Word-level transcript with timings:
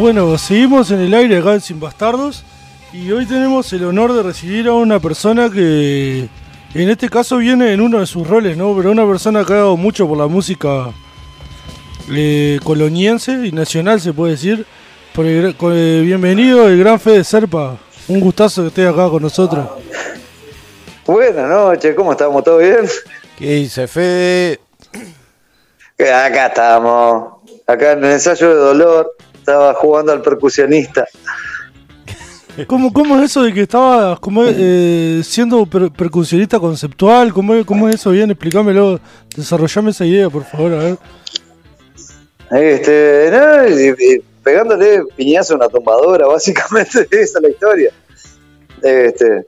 Bueno, 0.00 0.38
seguimos 0.38 0.90
en 0.92 1.00
el 1.00 1.12
aire 1.12 1.36
acá 1.36 1.52
en 1.52 1.60
Sin 1.60 1.78
Bastardos 1.78 2.42
y 2.90 3.10
hoy 3.10 3.26
tenemos 3.26 3.70
el 3.74 3.84
honor 3.84 4.14
de 4.14 4.22
recibir 4.22 4.66
a 4.66 4.72
una 4.72 4.98
persona 4.98 5.50
que 5.50 6.26
en 6.72 6.88
este 6.88 7.10
caso 7.10 7.36
viene 7.36 7.74
en 7.74 7.82
uno 7.82 8.00
de 8.00 8.06
sus 8.06 8.26
roles, 8.26 8.56
¿no? 8.56 8.74
Pero 8.74 8.92
una 8.92 9.06
persona 9.06 9.44
que 9.44 9.52
ha 9.52 9.56
dado 9.56 9.76
mucho 9.76 10.08
por 10.08 10.16
la 10.16 10.26
música 10.26 10.90
eh, 12.10 12.58
coloniense 12.64 13.46
y 13.46 13.52
nacional, 13.52 14.00
se 14.00 14.14
puede 14.14 14.32
decir. 14.32 14.64
Por 15.14 15.26
el, 15.26 15.56
con 15.56 15.72
el- 15.72 16.04
bienvenido 16.04 16.68
el 16.68 16.78
gran 16.78 16.98
Fede 17.00 17.24
Serpa. 17.24 17.76
Un 18.08 18.20
gustazo 18.20 18.62
que 18.62 18.68
esté 18.68 18.86
acá 18.86 19.08
con 19.08 19.22
nosotros. 19.22 19.66
Buenas 21.06 21.48
noches, 21.48 21.94
¿cómo 21.94 22.12
estamos? 22.12 22.44
¿Todo 22.44 22.58
bien? 22.58 22.86
¿Qué 23.38 23.54
dice 23.54 23.86
Fede? 23.88 24.60
Eh, 25.98 26.12
Acá 26.12 26.46
estamos, 26.46 27.34
acá 27.66 27.92
en 27.92 28.04
el 28.04 28.12
ensayo 28.12 28.48
de 28.48 28.54
dolor, 28.54 29.12
estaba 29.34 29.74
jugando 29.74 30.12
al 30.12 30.22
percusionista. 30.22 31.04
¿Cómo, 32.66 32.92
cómo 32.92 33.16
es 33.18 33.30
eso 33.30 33.42
de 33.42 33.52
que 33.54 33.62
estabas 33.62 34.18
como, 34.20 34.42
eh, 34.46 35.20
siendo 35.24 35.64
per- 35.66 35.90
percusionista 35.90 36.58
conceptual? 36.58 37.32
¿Cómo, 37.32 37.54
es- 37.54 37.64
¿Cómo 37.66 37.88
es 37.88 37.96
eso? 37.96 38.10
Bien, 38.10 38.30
explícamelo. 38.30 39.00
Desarrollame 39.36 39.90
esa 39.90 40.04
idea, 40.04 40.28
por 40.30 40.44
favor, 40.44 40.72
a 40.74 40.76
ver. 40.78 40.98
Este, 42.50 43.30
no, 43.30 43.64
pegándole 44.42 45.02
piñazo 45.16 45.54
a 45.54 45.56
una 45.56 45.68
tumbadora, 45.68 46.26
básicamente 46.28 47.06
esa 47.10 47.38
es 47.38 47.42
la 47.42 47.48
historia. 47.48 47.90
Este, 48.82 49.46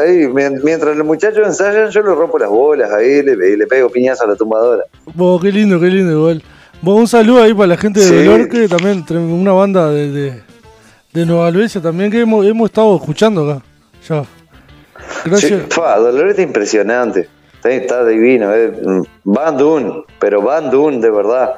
ahí, 0.00 0.26
mien- 0.28 0.60
mientras 0.62 0.96
los 0.96 1.06
muchachos 1.06 1.46
ensayan, 1.46 1.90
yo 1.90 2.02
le 2.02 2.14
rompo 2.14 2.38
las 2.38 2.48
bolas 2.50 2.90
ahí 2.92 3.22
le, 3.22 3.32
y 3.50 3.56
le 3.56 3.66
pego 3.66 3.88
piñazo 3.90 4.24
a 4.24 4.28
la 4.28 4.36
tumbadora. 4.36 4.84
Vos, 5.14 5.40
qué 5.42 5.50
lindo, 5.52 5.80
qué 5.80 5.86
lindo 5.86 6.12
igual. 6.12 6.42
Un 6.82 7.08
saludo 7.08 7.42
ahí 7.42 7.54
para 7.54 7.68
la 7.68 7.76
gente 7.78 8.00
de 8.00 8.06
Sí. 8.06 8.14
Dolor, 8.24 8.48
que 8.48 8.68
también 8.68 9.04
una 9.10 9.52
banda 9.52 9.90
de, 9.90 10.10
de, 10.10 10.42
de 11.14 11.26
Nueva 11.26 11.48
Helvecia 11.48 11.80
también 11.80 12.10
que 12.10 12.20
hemos, 12.20 12.44
hemos 12.44 12.68
estado 12.68 12.96
escuchando 12.96 13.50
acá. 13.50 13.62
Ya. 14.06 14.24
Gracias. 15.24 15.62
Sí, 15.62 15.66
fa, 15.70 15.96
Dolor 15.98 16.28
está 16.28 16.42
impresionante, 16.42 17.28
está, 17.54 17.70
está 17.70 18.04
divino, 18.04 18.54
eh. 18.54 18.70
Van 19.24 19.56
Dun, 19.56 20.04
pero 20.18 20.42
Van 20.42 20.70
Dun 20.70 21.00
de 21.00 21.10
verdad. 21.10 21.54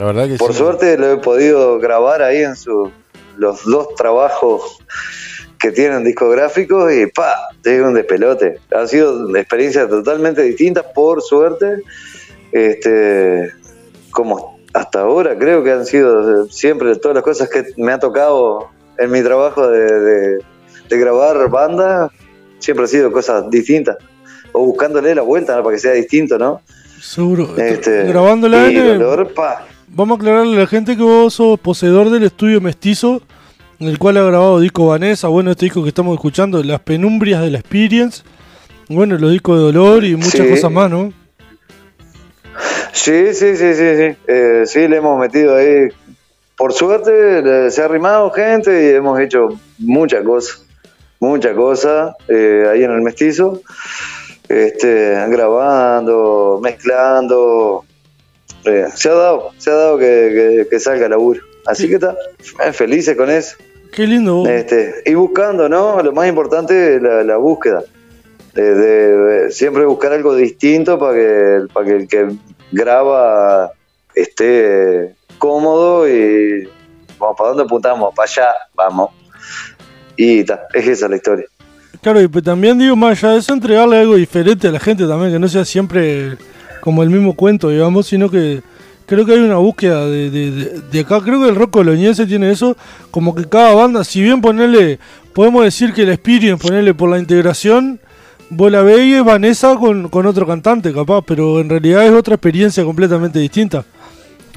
La 0.00 0.06
verdad 0.06 0.26
que 0.28 0.36
Por 0.36 0.52
sí. 0.52 0.58
suerte 0.58 0.96
lo 0.96 1.12
he 1.12 1.16
podido 1.18 1.78
grabar 1.78 2.22
ahí 2.22 2.38
en 2.42 2.56
su, 2.56 2.90
los 3.36 3.64
dos 3.66 3.94
trabajos 3.96 4.78
que 5.58 5.72
tienen 5.72 6.04
discográficos 6.04 6.90
y 6.90 7.04
pa, 7.04 7.34
te 7.62 7.72
digo 7.74 7.86
un 7.88 7.92
despelote. 7.92 8.60
Han 8.74 8.88
sido 8.88 9.36
experiencias 9.36 9.90
totalmente 9.90 10.40
distintas, 10.42 10.86
por 10.94 11.20
suerte. 11.20 11.82
Este, 12.50 13.52
como 14.10 14.58
hasta 14.72 15.00
ahora 15.02 15.36
creo 15.38 15.62
que 15.62 15.70
han 15.70 15.84
sido 15.84 16.46
siempre 16.46 16.96
todas 16.96 17.14
las 17.16 17.24
cosas 17.24 17.50
que 17.50 17.64
me 17.76 17.92
ha 17.92 17.98
tocado 17.98 18.68
en 18.98 19.10
mi 19.10 19.22
trabajo 19.22 19.68
de, 19.68 20.00
de- 20.00 20.38
de 20.88 20.98
grabar 20.98 21.48
bandas, 21.50 22.10
siempre 22.58 22.86
ha 22.86 22.88
sido 22.88 23.12
cosas 23.12 23.48
distintas. 23.50 23.96
O 24.52 24.64
buscándole 24.64 25.14
la 25.14 25.22
vuelta 25.22 25.56
¿no? 25.56 25.62
para 25.62 25.76
que 25.76 25.80
sea 25.80 25.92
distinto, 25.92 26.38
¿no? 26.38 26.62
Seguro. 27.00 27.50
Este, 27.58 28.04
Grabándola 28.04 28.68
y 28.70 28.76
en 28.76 28.82
el- 28.86 28.98
Dolor, 28.98 29.32
pa, 29.34 29.66
Vamos 29.92 30.16
a 30.18 30.20
aclararle 30.20 30.56
a 30.56 30.60
la 30.60 30.66
gente 30.66 30.96
que 30.96 31.02
vos 31.02 31.34
sos 31.34 31.58
poseedor 31.58 32.10
del 32.10 32.22
estudio 32.24 32.60
Mestizo, 32.60 33.22
en 33.80 33.88
el 33.88 33.98
cual 33.98 34.16
ha 34.18 34.22
grabado 34.22 34.60
disco 34.60 34.86
Vanessa, 34.86 35.28
bueno, 35.28 35.50
este 35.50 35.66
disco 35.66 35.82
que 35.82 35.88
estamos 35.88 36.14
escuchando, 36.14 36.62
Las 36.62 36.80
Penumbrias 36.80 37.42
de 37.42 37.50
la 37.50 37.58
Experience, 37.58 38.22
bueno, 38.88 39.16
los 39.18 39.32
discos 39.32 39.56
de 39.58 39.64
Dolor 39.64 40.04
y 40.04 40.14
muchas 40.16 40.46
Sí. 40.46 40.48
cosas 40.48 40.70
más, 40.70 40.90
¿no? 40.90 41.12
Sí, 42.92 43.34
sí, 43.34 43.56
sí, 43.56 43.74
sí, 43.74 43.96
sí. 43.96 44.16
Eh, 44.28 44.62
sí, 44.66 44.86
le 44.88 44.96
hemos 44.96 45.18
metido 45.18 45.56
ahí. 45.56 45.88
Por 46.56 46.72
suerte 46.72 47.70
se 47.70 47.80
ha 47.82 47.84
arrimado 47.86 48.30
gente 48.32 48.70
y 48.92 48.94
hemos 48.96 49.18
hecho 49.18 49.48
muchas 49.78 50.22
cosas. 50.24 50.66
Muchas 51.20 51.54
cosas 51.54 52.14
eh, 52.28 52.64
ahí 52.70 52.82
en 52.84 52.90
el 52.90 53.00
mestizo. 53.02 53.60
Este, 54.48 55.14
grabando, 55.28 56.60
mezclando. 56.62 57.84
Eh, 58.64 58.86
se 58.94 59.08
ha 59.08 59.14
dado, 59.14 59.50
se 59.58 59.70
ha 59.70 59.74
dado 59.74 59.98
que, 59.98 60.04
que- 60.64 60.66
que 60.70 60.80
salga 60.80 61.04
el 61.06 61.10
laburo. 61.10 61.40
Así 61.66 61.88
que 61.88 61.94
está, 61.94 62.14
eh, 62.64 62.72
felices 62.72 63.16
con 63.16 63.30
eso. 63.30 63.56
Qué 63.92 64.06
lindo. 64.06 64.34
vos. 64.36 64.48
Este, 64.48 64.94
y 65.06 65.14
buscando, 65.14 65.68
¿no? 65.68 66.02
Lo 66.02 66.12
más 66.12 66.28
importante 66.28 66.96
es 66.96 67.02
la, 67.02 67.22
la 67.24 67.36
búsqueda. 67.36 67.82
De, 68.54 68.74
de- 68.74 69.16
de 69.16 69.50
siempre 69.52 69.84
buscar 69.86 70.12
algo 70.12 70.34
distinto 70.34 70.98
para 70.98 71.14
que, 71.14 71.58
para 71.72 71.86
que 71.86 71.92
el 71.96 72.08
que 72.08 72.28
graba 72.72 73.70
esté 74.14 75.14
cómodo 75.38 76.08
y 76.08 76.68
vamos, 77.18 77.36
¿para 77.36 77.50
dónde 77.50 77.64
apuntamos? 77.64 78.12
Para 78.14 78.28
allá, 78.30 78.48
vamos. 78.74 79.10
Y 80.16 80.44
ta, 80.44 80.66
es 80.74 80.86
esa 80.86 81.08
la 81.08 81.16
historia. 81.16 81.46
Claro, 82.02 82.20
y 82.20 82.28
pues 82.28 82.44
también 82.44 82.78
digo, 82.78 82.96
más 82.96 83.22
allá 83.22 83.34
de 83.34 83.38
eso, 83.40 83.52
entregarle 83.52 83.98
algo 83.98 84.16
diferente 84.16 84.68
a 84.68 84.72
la 84.72 84.80
gente 84.80 85.06
también, 85.06 85.32
que 85.32 85.38
no 85.38 85.48
sea 85.48 85.64
siempre 85.64 86.36
como 86.80 87.02
el 87.02 87.10
mismo 87.10 87.34
cuento, 87.34 87.68
digamos, 87.68 88.06
sino 88.06 88.30
que 88.30 88.62
creo 89.06 89.26
que 89.26 89.32
hay 89.32 89.40
una 89.40 89.56
búsqueda 89.56 90.06
de, 90.06 90.30
de- 90.30 90.80
de- 90.90 91.00
acá. 91.00 91.20
Creo 91.20 91.40
que 91.42 91.48
el 91.48 91.54
rock 91.56 91.70
coloniense 91.70 92.26
tiene 92.26 92.50
eso, 92.50 92.76
como 93.10 93.34
que 93.34 93.44
cada 93.48 93.74
banda, 93.74 94.04
si 94.04 94.22
bien 94.22 94.40
ponerle, 94.40 94.98
podemos 95.32 95.64
decir 95.64 95.92
que 95.92 96.04
la 96.06 96.14
Experience, 96.14 96.62
ponerle 96.64 96.94
por 96.94 97.10
la 97.10 97.18
integración, 97.18 98.00
vos 98.50 98.70
la 98.70 98.82
ves 98.82 99.00
y 99.00 99.14
es 99.14 99.24
Vanessa 99.24 99.76
con, 99.76 100.08
con 100.08 100.26
otro 100.26 100.46
cantante, 100.46 100.92
capaz, 100.92 101.22
pero 101.26 101.60
en 101.60 101.68
realidad 101.68 102.04
es 102.06 102.12
otra 102.12 102.34
experiencia 102.34 102.84
completamente 102.84 103.38
distinta. 103.38 103.84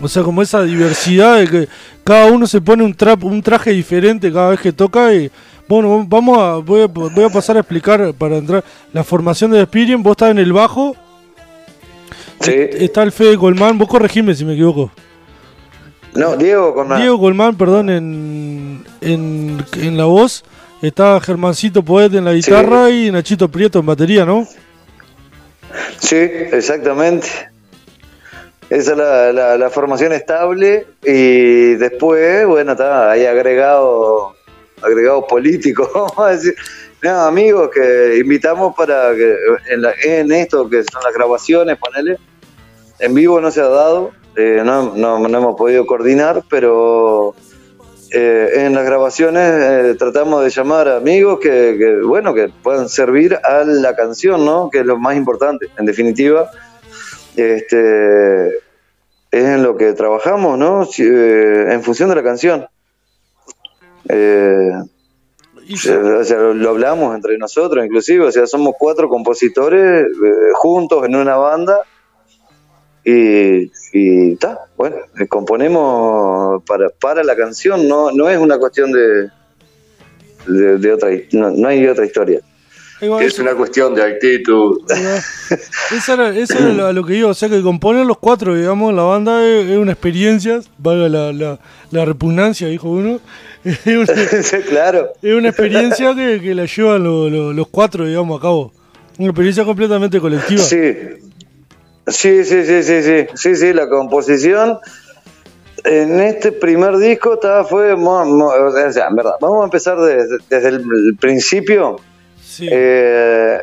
O 0.02 0.08
sea, 0.08 0.24
como 0.24 0.42
esa 0.42 0.64
diversidad 0.64 1.38
de 1.38 1.48
que 1.48 1.68
cada 2.04 2.26
uno 2.32 2.48
se 2.48 2.60
pone 2.60 2.84
un, 2.84 2.94
trap, 2.94 3.24
un 3.24 3.42
traje 3.44 3.72
diferente 3.72 4.32
cada 4.34 4.50
vez 4.50 4.60
que 4.60 4.74
toca 4.74 5.14
y 5.14 5.30
bueno, 5.70 6.04
vamos 6.10 6.38
a 6.40 6.56
voy, 6.58 6.82
a 6.82 6.88
voy 6.88 7.24
a 7.24 7.30
pasar 7.30 7.56
a 7.56 7.60
explicar 7.62 8.14
para 8.16 8.38
entrar 8.38 8.64
la 8.92 9.04
formación 9.04 9.52
de 9.52 9.62
Experience, 9.62 10.04
vos 10.04 10.12
estás 10.12 10.32
en 10.32 10.40
el 10.40 10.52
bajo, 10.52 10.96
Sí. 12.44 12.54
está 12.84 13.04
el 13.04 13.12
Fede 13.12 13.38
Colmán, 13.38 13.78
vos 13.78 13.88
corregime 13.88 14.34
si 14.36 14.44
me 14.46 14.54
equivoco. 14.54 14.92
No, 16.14 16.36
Diego 16.38 16.74
con 16.76 16.96
Diego 16.96 17.20
Colmán, 17.20 17.58
perdón, 17.58 17.90
en, 17.90 18.84
en, 19.02 19.58
en 19.82 19.98
la 19.98 20.06
voz, 20.06 20.44
está 20.82 21.20
Germancito 21.22 21.84
Poet 21.84 22.14
en 22.14 22.26
la 22.26 22.34
guitarra 22.34 22.90
y 22.92 23.10
Nachito 23.12 23.50
Prieto 23.50 23.80
en 23.80 23.86
batería, 23.88 24.26
¿no? 24.26 24.48
Sí, 26.00 26.16
exactamente. 26.18 27.28
Esa 28.70 28.92
es 28.92 28.98
la, 28.98 29.34
la- 29.34 29.58
la 29.58 29.70
formación 29.70 30.14
estable 30.14 30.86
y 31.04 31.74
después, 31.76 32.46
bueno, 32.48 32.74
está 32.74 33.12
ahí 33.12 33.26
agregado, 33.26 34.36
agregado 34.82 35.26
político, 35.28 35.90
vamos 35.96 36.18
a 36.20 36.30
decir. 36.36 36.56
No, 37.02 37.22
amigos 37.26 37.70
que 37.74 38.18
invitamos 38.20 38.74
para 38.76 39.14
que 39.16 39.36
en, 39.72 39.82
la- 39.82 39.94
en 40.04 40.32
esto 40.32 40.70
que 40.70 40.84
son 40.84 41.02
las 41.04 41.14
grabaciones, 41.14 41.78
ponele, 41.78 42.18
en 43.04 43.14
vivo 43.14 43.40
no 43.42 43.52
se 43.52 43.62
ha 43.62 43.68
dado, 43.68 44.12
eh, 44.36 44.62
no, 44.66 44.94
no- 44.96 45.20
no 45.28 45.38
hemos 45.38 45.56
podido 45.56 45.86
coordinar, 45.86 46.44
pero 46.50 47.36
eh, 48.12 48.66
en 48.66 48.74
las 48.76 48.86
grabaciones 48.86 49.44
eh, 49.54 49.96
tratamos 49.98 50.44
de 50.44 50.50
llamar 50.50 50.88
a 50.88 50.98
amigos 50.98 51.40
que, 51.40 51.76
que, 51.78 52.02
bueno, 52.04 52.34
que 52.34 52.50
puedan 52.50 52.88
servir 52.90 53.36
a 53.44 53.64
la 53.64 53.96
canción, 53.96 54.46
¿no? 54.46 54.70
Que 54.70 54.80
es 54.80 54.86
lo 54.86 54.98
más 54.98 55.16
importante, 55.16 55.68
en 55.78 55.86
definitiva. 55.86 56.50
Este, 57.36 58.48
es 58.50 59.44
en 59.46 59.64
lo 59.64 59.76
que 59.76 59.94
trabajamos, 59.94 60.58
¿no? 60.60 60.84
Eh, 61.00 61.66
en 61.72 61.82
función 61.84 62.10
de 62.10 62.16
la 62.16 62.24
canción. 62.24 62.68
Eh, 64.10 64.72
o 65.66 66.24
sea, 66.24 66.38
lo 66.38 66.70
hablamos 66.70 67.16
entre 67.16 67.38
nosotros, 67.38 67.84
inclusive, 67.86 68.26
o 68.26 68.32
sea, 68.32 68.46
somos 68.46 68.74
cuatro 68.78 69.08
compositores 69.10 70.06
eh, 70.06 70.08
juntos 70.56 71.06
en 71.06 71.16
una 71.16 71.38
banda 71.38 71.80
y 73.06 73.72
y 73.96 74.36
ta, 74.38 74.58
bueno, 74.78 74.96
eh, 75.20 75.28
componemos 75.28 76.64
para, 76.66 76.90
para 76.90 77.24
la 77.24 77.36
canción, 77.36 77.88
no, 77.88 78.12
no 78.12 78.28
es 78.30 78.38
una 78.40 78.58
cuestión 78.58 78.92
de, 78.92 79.30
de, 80.48 80.78
de 80.78 80.94
otra, 80.94 81.10
no, 81.32 81.52
no 81.52 81.68
hay 81.68 81.86
otra 81.88 82.06
historia. 82.06 82.40
Es 83.02 83.34
eso- 83.34 83.42
una 83.42 83.54
cuestión 83.54 83.94
de 83.96 84.02
actitud. 84.04 84.78
Eso 85.92 86.14
era, 86.14 86.30
eso 86.36 86.58
era 86.58 86.70
lo, 86.74 86.86
a 86.88 86.94
lo 86.94 87.04
que 87.04 87.16
iba, 87.18 87.30
o 87.30 87.34
sea 87.34 87.50
que 87.50 87.62
componer 87.62 88.06
los 88.06 88.18
cuatro, 88.18 88.56
digamos, 88.56 88.94
la 88.94 89.04
banda 89.04 89.46
es, 89.46 89.70
es 89.70 89.78
una 89.78 89.92
experiencia, 89.92 90.62
valga 90.78 91.10
la, 91.10 91.34
la, 91.34 91.60
la 91.92 92.06
repugnancia, 92.06 92.68
dijo 92.70 92.90
uno, 92.90 93.20
es 93.66 93.86
una, 93.86 94.06
claro, 94.70 95.10
es 95.22 95.34
una 95.36 95.50
experiencia 95.50 96.16
que, 96.16 96.40
que 96.42 96.56
la 96.56 96.66
llevan 96.66 97.04
lo- 97.04 97.30
lo- 97.30 97.52
los 97.54 97.68
cuatro, 97.68 98.06
digamos, 98.06 98.40
a 98.40 98.42
cabo. 98.42 98.72
Una 99.20 99.28
experiencia 99.30 99.64
completamente 99.66 100.20
colectiva. 100.20 100.62
sí. 100.62 100.78
Sí, 102.08 102.44
sí, 102.44 102.66
sí, 102.66 102.84
sí, 102.84 103.02
sí, 103.04 103.28
sí, 103.34 103.56
sí, 103.56 103.74
la 103.74 103.88
composición 103.88 104.80
En 105.86 106.20
este 106.22 106.52
primer 106.54 106.98
disco 106.98 107.34
estaba, 107.34 107.64
fue, 107.66 107.96
mo- 107.98 108.24
mo- 108.26 108.48
o 108.54 108.92
sea, 108.92 109.08
en 109.08 109.16
verdad, 109.16 109.34
vamos 109.42 109.62
a 109.62 109.66
empezar 109.66 110.00
desde, 110.00 110.38
desde 110.50 110.70
el 110.70 111.18
principio. 111.20 111.98
Sí. 112.42 112.70
Eh, 112.72 113.60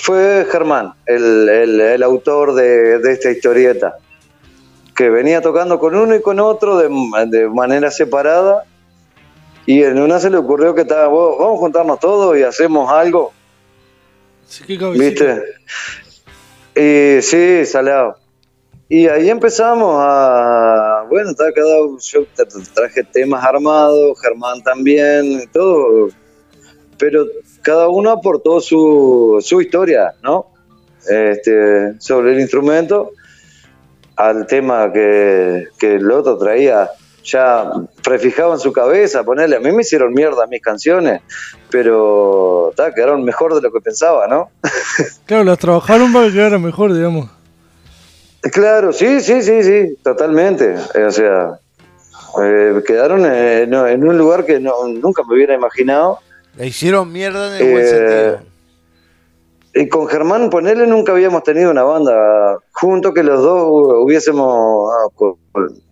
fue 0.00 0.46
Germán, 0.50 0.92
el, 1.06 1.48
el- 1.48 1.80
el 1.80 2.02
autor 2.04 2.54
de, 2.54 2.98
de 3.00 3.12
esta 3.12 3.30
historieta, 3.32 3.96
que 4.94 5.10
venía 5.10 5.40
tocando 5.42 5.78
con 5.80 5.94
uno 5.96 6.14
y 6.14 6.22
con 6.22 6.38
otro 6.40 6.78
de, 6.78 6.88
de 7.26 7.48
manera 7.48 7.90
separada. 7.90 8.62
Y 9.66 9.82
en 9.82 10.00
una 10.00 10.20
se 10.20 10.30
le 10.30 10.36
ocurrió 10.38 10.72
que 10.74 10.82
estaba, 10.82 11.08
"Vos, 11.08 11.36
vamos 11.38 11.56
a 11.56 11.60
juntarnos 11.60 11.98
todos 12.00 12.38
y 12.38 12.42
hacemos 12.44 12.90
algo, 12.92 13.32
Sí, 14.46 14.78
qué. 14.78 14.86
¿viste? 14.92 15.42
Y 16.78 17.20
sí, 17.22 17.66
salado. 17.66 18.16
Y 18.88 19.06
ahí 19.08 19.28
empezamos 19.28 19.96
a, 19.98 21.04
bueno, 21.10 21.30
está 21.30 21.52
cada 21.52 21.76
yo 22.00 22.20
tra- 22.36 22.72
traje 22.72 23.02
temas 23.04 23.44
armados, 23.44 24.18
Germán 24.22 24.62
también, 24.62 25.50
todo, 25.52 26.08
pero 26.96 27.26
cada 27.62 27.88
uno 27.88 28.10
aportó 28.10 28.60
su, 28.60 29.38
su 29.42 29.60
historia, 29.60 30.14
¿no? 30.22 30.46
Este, 31.06 32.00
sobre 32.00 32.32
el 32.32 32.40
instrumento 32.40 33.10
al 34.16 34.46
tema 34.46 34.90
que, 34.92 35.66
que 35.78 35.96
el 35.96 36.10
otro 36.10 36.38
traía 36.38 36.90
ya 37.30 37.70
prefijado 38.02 38.54
en 38.54 38.58
su 38.60 38.72
cabeza, 38.72 39.22
ponerle, 39.24 39.56
a 39.56 39.60
mí 39.60 39.70
me 39.72 39.82
hicieron 39.82 40.12
mierda 40.14 40.46
mis 40.46 40.62
canciones, 40.62 41.20
pero 41.70 42.72
ta, 42.76 42.92
quedaron 42.94 43.22
mejor 43.24 43.54
de 43.54 43.60
lo 43.60 43.70
que 43.72 43.80
pensaba, 43.80 44.26
¿no? 44.26 44.50
Claro, 45.26 45.44
las 45.44 45.58
trabajaron 45.58 46.12
para 46.12 46.26
que 46.28 46.32
quedara 46.34 46.58
mejor, 46.58 46.92
digamos. 46.94 47.30
Claro, 48.52 48.92
sí, 48.92 49.20
sí, 49.20 49.42
sí, 49.42 49.62
sí, 49.62 49.96
totalmente. 50.02 50.74
Eh, 50.94 51.04
O 51.04 51.10
sea, 51.10 51.58
eh, 52.42 52.82
quedaron 52.86 53.26
en, 53.26 53.74
en 53.74 54.08
un 54.08 54.16
lugar 54.16 54.46
que 54.46 54.58
no, 54.60 54.86
nunca 54.88 55.22
me 55.28 55.34
hubiera 55.34 55.54
imaginado. 55.54 56.18
La 56.56 56.64
hicieron 56.64 57.12
mierda 57.12 57.56
en 57.58 57.62
el 57.66 57.72
buen 57.72 57.84
Eh, 57.84 57.88
sentido. 57.88 58.48
Y 59.74 59.88
con 59.88 60.08
Germán, 60.08 60.48
ponele, 60.50 60.86
nunca 60.86 61.12
habíamos 61.12 61.42
tenido 61.42 61.70
una 61.70 61.82
banda 61.82 62.58
juntos 62.72 63.12
que 63.14 63.22
los 63.22 63.42
dos 63.42 63.64
hubiésemos, 64.02 64.90
ah, 64.92 65.08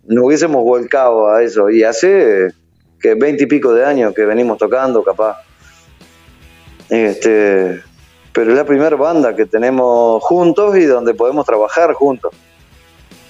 nos 0.08 0.24
hubiésemos 0.24 0.62
volcado 0.62 1.28
a 1.28 1.42
eso. 1.42 1.70
Y 1.70 1.82
hace 1.82 2.52
que 3.00 3.14
veinte 3.14 3.44
y 3.44 3.46
pico 3.46 3.72
de 3.74 3.84
años 3.84 4.14
que 4.14 4.24
venimos 4.24 4.58
tocando, 4.58 5.02
capaz. 5.02 5.36
Este, 6.88 7.80
pero 8.32 8.50
es 8.52 8.56
la 8.56 8.64
primera 8.64 8.94
banda 8.96 9.34
que 9.34 9.46
tenemos 9.46 10.22
juntos 10.22 10.76
y 10.76 10.84
donde 10.84 11.14
podemos 11.14 11.44
trabajar 11.44 11.92
juntos. 11.94 12.32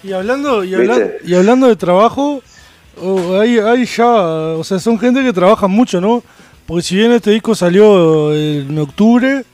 Y 0.02 0.12
hablando, 0.12 0.62
y, 0.62 0.74
habla- 0.74 0.98
¿Viste? 0.98 1.18
y 1.24 1.34
hablando 1.34 1.66
de 1.68 1.76
trabajo, 1.76 2.42
oh, 3.02 3.38
hay, 3.40 3.58
hay 3.58 3.84
ya, 3.86 4.06
o 4.14 4.62
sea, 4.62 4.78
son 4.78 4.98
gente 4.98 5.22
que 5.22 5.32
trabaja 5.32 5.66
mucho, 5.66 6.00
¿no? 6.00 6.22
Porque 6.66 6.82
si 6.82 6.96
bien 6.96 7.12
este 7.12 7.30
disco 7.30 7.54
salió 7.54 8.34
en 8.34 8.78
octubre, 8.78 9.44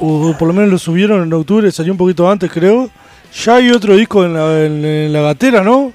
o 0.00 0.34
por 0.38 0.48
lo 0.48 0.54
menos 0.54 0.70
lo 0.70 0.78
subieron 0.78 1.22
en 1.22 1.32
octubre, 1.32 1.70
salió 1.72 1.92
un 1.92 1.98
poquito 1.98 2.30
antes, 2.30 2.50
creo, 2.52 2.90
ya 3.32 3.56
hay 3.56 3.70
otro 3.70 3.94
disco 3.94 4.24
en 4.24 4.34
la, 4.34 4.64
en, 4.64 5.12
la 5.12 5.20
gatera, 5.22 5.62
¿no? 5.62 5.92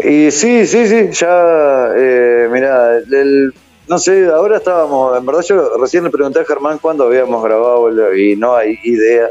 Y 0.00 0.30
sí, 0.30 0.66
sí, 0.66 0.86
sí, 0.88 1.10
ya, 1.12 1.88
eh, 1.96 2.48
mira, 2.50 2.96
el- 2.98 3.52
no 3.86 3.98
sé, 3.98 4.26
ahora 4.26 4.58
estábamos, 4.58 5.18
en 5.18 5.26
verdad 5.26 5.42
yo 5.42 5.76
recién 5.78 6.04
le 6.04 6.10
pregunté 6.10 6.40
a 6.40 6.44
Germán 6.44 6.78
cuándo 6.78 7.04
habíamos 7.04 7.42
grabado 7.42 8.16
y 8.16 8.36
no 8.36 8.54
hay 8.56 8.78
idea 8.84 9.28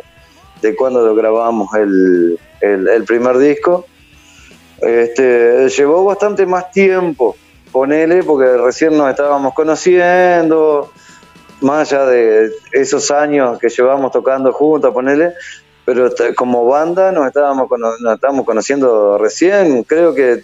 de 0.61 0.75
cuándo 0.75 1.05
lo 1.05 1.15
grabamos 1.15 1.73
el, 1.75 2.37
el, 2.61 2.87
el 2.89 3.03
primer 3.05 3.37
disco. 3.37 3.85
Este, 4.81 5.69
llevó 5.69 6.03
bastante 6.05 6.45
más 6.45 6.71
tiempo, 6.71 7.35
ponele, 7.71 8.21
porque 8.23 8.57
recién 8.57 8.97
nos 8.97 9.09
estábamos 9.09 9.53
conociendo, 9.53 10.91
más 11.61 11.91
allá 11.91 12.05
de 12.05 12.51
esos 12.73 13.11
años 13.11 13.57
que 13.59 13.69
llevamos 13.69 14.11
tocando 14.11 14.51
juntos, 14.53 14.93
ponele, 14.93 15.33
pero 15.91 16.11
como 16.35 16.67
banda 16.67 17.11
nos 17.11 17.25
estábamos, 17.25 17.67
nos 17.99 18.13
estábamos 18.13 18.45
conociendo 18.45 19.17
recién, 19.17 19.81
creo 19.81 20.13
que 20.13 20.43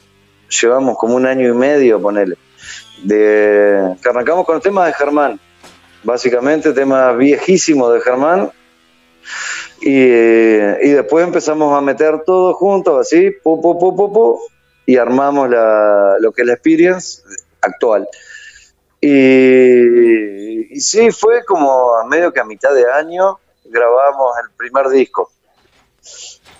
llevamos 0.50 0.98
como 0.98 1.16
un 1.16 1.28
año 1.28 1.48
y 1.48 1.54
medio, 1.54 2.02
ponele, 2.02 2.36
de 3.04 3.96
que 4.02 4.10
arrancamos 4.10 4.44
con 4.48 4.56
el 4.56 4.64
tema 4.64 4.88
de 4.88 4.94
Germán, 4.94 5.40
básicamente 6.04 6.74
tema 6.74 7.12
viejísimo 7.12 7.92
de 7.92 8.02
Germán, 8.02 8.52
y, 9.82 9.92
y 9.92 10.90
después 10.90 11.24
empezamos 11.24 11.78
a 11.78 11.82
meter 11.82 12.24
todo 12.26 12.56
juntos, 12.56 13.02
así, 13.02 13.30
pu, 13.30 13.62
pu, 13.62 13.96
pu, 13.96 14.40
y 14.88 14.98
armamos 14.98 15.48
la, 15.48 16.16
lo 16.22 16.32
que 16.32 16.42
es 16.42 16.48
la 16.48 16.54
experience 16.54 17.22
actual. 17.62 18.08
Y, 19.00 20.76
y 20.76 20.80
sí, 20.80 21.12
fue 21.12 21.46
como 21.46 21.98
a 21.98 22.06
medio 22.08 22.34
que 22.34 22.40
a 22.40 22.46
mitad 22.46 22.74
de 22.74 22.92
año 22.92 23.38
grabamos 23.66 24.32
el 24.44 24.56
primer 24.58 24.90
disco. 24.90 25.30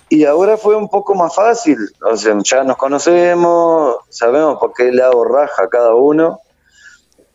Y 0.08 0.24
ahora 0.24 0.56
fue 0.56 0.76
un 0.76 0.88
poco 0.88 1.14
más 1.14 1.34
fácil, 1.34 1.76
o 2.02 2.16
sea, 2.16 2.36
ya 2.44 2.62
nos 2.62 2.76
conocemos, 2.76 3.96
sabemos 4.08 4.58
por 4.60 4.72
qué 4.72 4.92
lado 4.92 5.24
raja 5.24 5.68
cada 5.68 5.94
uno, 5.94 6.38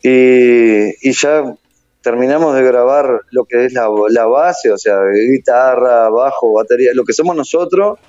y, 0.01 1.09
y 1.09 1.11
ya 1.13 1.53
terminamos 2.01 2.55
de 2.55 2.63
grabar 2.63 3.21
lo 3.31 3.43
que 3.45 3.65
es 3.65 3.73
la, 3.73 3.87
base, 4.25 4.71
o 4.71 4.77
sea, 4.77 4.97
guitarra, 5.11 6.09
bajo, 6.09 6.53
batería, 6.53 6.91
lo 6.93 7.03
que 7.03 7.13
somos 7.13 7.35
nosotros, 7.35 7.99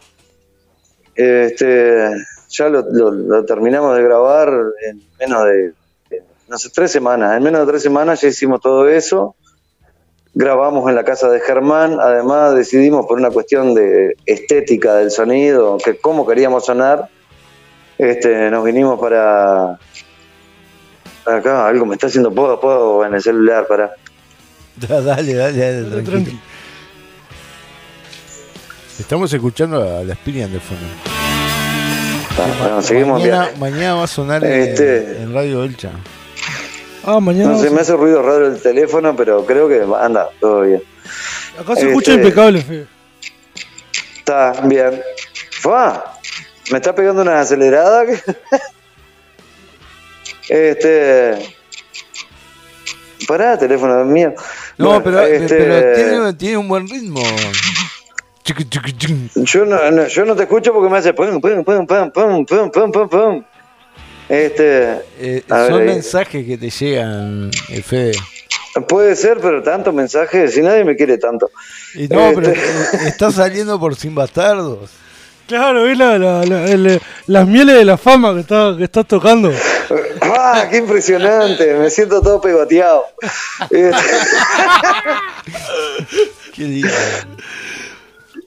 este, 1.14 2.08
ya 2.48 2.69
lo, 2.69 2.82
lo- 2.90 3.10
lo 3.10 3.44
terminamos 3.44 3.96
de 3.96 4.02
grabar 4.02 4.48
en 4.88 5.02
menos 5.19 5.44
de, 5.44 5.72
de, 6.08 6.22
no 6.48 6.56
sé, 6.58 6.70
tres 6.70 6.90
semanas, 6.90 7.37
en 7.37 7.43
menos 7.43 7.66
de 7.66 7.72
tres 7.72 7.82
semanas 7.82 8.20
ya 8.20 8.28
hicimos 8.28 8.60
todo 8.60 8.88
eso, 8.88 9.34
grabamos 10.34 10.88
en 10.88 10.94
la 10.94 11.05
casa 11.05 11.29
de 11.29 11.40
Germán, 11.40 11.99
además 12.00 12.55
decidimos 12.55 13.06
por 13.06 13.19
una 13.19 13.31
cuestión 13.31 13.75
de 13.75 14.17
estética 14.26 14.94
del 14.94 15.11
sonido, 15.11 15.76
que 15.79 15.96
cómo 15.99 16.26
queríamos 16.26 16.64
sonar, 16.67 17.08
este, 17.99 18.50
nos 18.50 18.64
vinimos 18.64 18.99
para 18.99 19.79
acá, 21.26 21.69
algo 21.69 21.84
me 21.87 21.94
está 21.94 22.06
haciendo 22.06 22.32
poco 22.32 22.58
poco 22.61 23.05
en 23.05 23.14
el 23.14 23.23
celular, 23.23 23.67
para 23.67 23.93
Dale, 24.76 25.05
dale, 25.05 25.34
dale, 25.34 25.82
tranquilo. 25.90 26.02
tranqui. 26.11 26.40
Estamos 28.99 29.32
escuchando 29.32 29.82
a 29.82 30.02
la 30.05 30.14
Spirian 30.14 30.52
de 30.52 30.61
fondo. 30.61 30.84
bueno, 32.61 32.82
seguimos 32.82 33.23
en 33.23 33.31
mañana, 33.31 33.50
mañana 33.58 33.94
va 33.96 34.05
a 34.05 34.06
sonar 34.06 34.44
en- 34.44 34.53
Este- 34.62 35.22
en 35.22 35.34
Radio 35.34 35.65
Elcha. 35.65 35.91
Ah, 37.05 37.21
mañana. 37.21 37.53
No 37.53 37.59
sé, 37.59 37.71
me 37.71 37.81
hace 37.81 37.97
ruido 37.97 38.23
raro 38.23 38.47
el 38.47 38.61
teléfono, 38.63 39.15
pero 39.17 39.44
creo 39.44 39.69
que 39.69 39.82
anda, 40.01 40.29
todo 40.41 40.63
bien. 40.63 40.82
Acá 41.59 41.75
se 41.77 41.89
escucha 41.89 42.13
este- 42.13 42.23
impecable, 42.25 42.63
Fe. 42.63 42.87
Está 44.19 44.53
bien. 44.65 45.01
Fua, 45.61 46.17
Me 46.71 46.79
está 46.79 46.94
pegando 46.94 47.23
una 47.23 47.41
acelerada. 47.41 48.05
este. 50.49 51.55
Pará, 53.27 53.59
teléfono 53.59 54.05
mío. 54.05 54.35
No, 54.79 55.01
Bueno, 55.01 55.05
pero, 55.05 55.21
este, 55.23 55.56
pero 55.56 55.94
tiene, 55.94 56.32
tiene 56.35 56.56
un 56.56 56.69
buen 56.69 56.89
ritmo. 56.89 57.23
Yo 59.37 59.65
no, 59.65 59.91
no- 59.91 60.06
yo 60.09 60.25
no 60.25 60.35
te 60.35 60.43
escucho 60.43 60.73
porque 60.73 60.91
me 60.91 60.99
hace 60.99 61.15
pum, 61.15 61.41
pum, 61.41 61.63
pum, 61.65 61.87
pum, 61.87 62.11
pum, 62.11 62.44
pum, 62.44 62.71
pum, 62.71 62.93
pum, 62.93 63.09
pum. 63.09 63.44
Este, 64.32 64.93
Eh, 65.20 65.43
ver, 65.46 65.69
son 65.69 65.84
mensajes 65.84 66.46
que 66.46 66.56
te 66.56 66.70
llegan, 66.70 67.51
eh, 67.69 67.82
Fede. 67.82 68.12
puede 68.89 69.15
ser, 69.15 69.36
pero 69.43 69.62
tanto 69.62 69.93
mensaje, 69.93 70.48
si 70.48 70.62
nadie 70.62 70.84
me 70.84 70.96
quiere 70.96 71.19
tanto. 71.19 71.51
Y 71.94 72.08
no, 72.08 72.31
Este- 72.31 72.41
pero 72.41 72.53
eh, 73.05 73.08
está 73.08 73.31
saliendo 73.31 73.79
por 73.79 73.94
Sin 73.94 74.15
Bastardos. 74.15 74.89
Claro, 75.46 75.86
es 75.86 75.98
la, 75.98 76.19
la- 76.19 76.46
la- 76.46 76.65
el- 76.65 76.98
las 77.27 77.46
mieles 77.46 77.77
de 77.77 77.84
la 77.84 77.98
fama 77.98 78.32
que, 78.32 78.41
está, 78.41 78.74
que 78.79 78.84
estás 78.84 79.06
tocando. 79.06 79.53
¡Ah, 80.22 80.67
qué 80.70 80.79
impresionante! 80.79 81.74
Me 81.74 81.91
siento 81.91 82.22
todo 82.22 82.41
pegoteado. 82.41 83.05
Este, 83.69 83.93
Qué 86.55 86.62
lindo. 86.62 86.89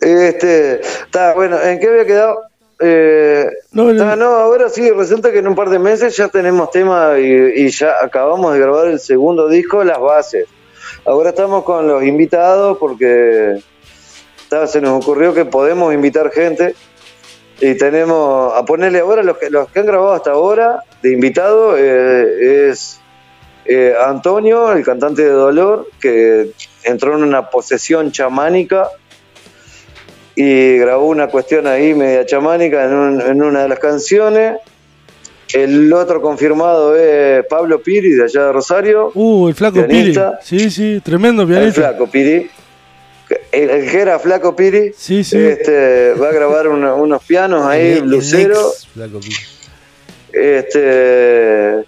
Este, 0.02 0.82
está 0.82 1.36
bueno, 1.36 1.62
¿en 1.62 1.80
qué 1.80 1.90
había 1.90 2.06
quedado? 2.06 2.42
Eh, 2.80 3.48
No, 3.72 3.94
no. 3.94 4.26
ahora 4.26 4.70
sí, 4.70 4.90
resulta 4.92 5.32
que 5.32 5.40
en 5.40 5.48
un 5.48 5.56
par 5.56 5.70
de 5.70 5.80
meses 5.80 6.16
ya 6.18 6.28
tenemos 6.28 6.72
tema 6.72 7.18
y, 7.18 7.66
y 7.66 7.70
ya 7.70 7.94
acabamos 8.02 8.54
de 8.54 8.60
grabar 8.60 8.88
el 8.88 9.00
segundo 9.00 9.48
disco, 9.48 9.84
Las 9.84 10.00
Bases. 10.00 10.48
Ahora 11.06 11.30
estamos 11.30 11.64
con 11.64 11.88
los 11.88 12.04
invitados 12.04 12.78
porque 12.78 13.62
se 14.68 14.82
nos 14.82 15.04
ocurrió 15.04 15.34
que 15.34 15.46
podemos 15.46 15.94
invitar 15.94 16.32
gente 16.32 16.76
y 17.60 17.76
tenemos 17.76 18.54
a 18.56 18.64
ponerle 18.66 19.00
ahora 19.00 19.24
los 19.24 19.38
que, 19.38 19.50
los 19.50 19.70
que 19.70 19.80
han 19.80 19.86
grabado 19.86 20.14
hasta 20.14 20.32
ahora 20.32 20.84
de 21.02 21.12
invitado 21.12 21.78
eh, 21.78 22.70
es 22.70 23.00
eh, 23.66 23.94
Antonio, 24.06 24.72
el 24.72 24.84
cantante 24.84 25.24
de 25.24 25.30
Dolor, 25.30 25.88
que 26.00 26.52
entró 26.84 27.16
en 27.16 27.24
una 27.24 27.50
posesión 27.50 28.12
chamánica 28.12 28.90
y 30.36 30.78
grabó 30.78 31.08
una 31.08 31.28
cuestión 31.28 31.66
ahí 31.68 31.94
media 31.94 32.26
chamánica 32.26 32.86
en, 32.86 32.94
un- 32.94 33.22
en 33.22 33.42
una 33.42 33.64
de 33.64 33.70
las 33.70 33.80
canciones. 33.80 34.58
El 35.54 35.94
otro 35.94 36.22
confirmado 36.22 36.96
es 36.96 37.46
Pablo 37.46 37.80
Piri, 37.82 38.12
de 38.12 38.24
allá 38.24 38.48
de 38.48 38.52
Rosario. 38.52 39.12
Uh, 39.14 39.48
el 39.48 39.56
flaco 39.56 39.86
Piri. 39.88 40.14
Sí, 40.42 40.70
sí, 40.70 41.02
tremendo 41.04 41.44
El 41.44 41.48
pianista. 41.50 41.82
flaco 41.82 42.08
Piri. 42.08 42.50
El, 43.52 43.70
el 43.70 43.90
que 43.90 44.00
era 44.00 44.20
flaco 44.20 44.56
Piri. 44.56 44.92
Sí, 44.98 45.24
sí. 45.24 45.38
Este, 45.38 46.14
va 46.14 46.30
a 46.30 46.32
grabar 46.34 46.68
una- 46.68 46.94
unos 46.96 47.24
pianos 47.24 47.66
ahí, 47.66 47.92
El- 47.94 47.98
el 48.00 48.10
lucero. 48.10 48.60
Flaco 48.94 49.20
Pi. 49.20 49.32
Este, 50.34 51.86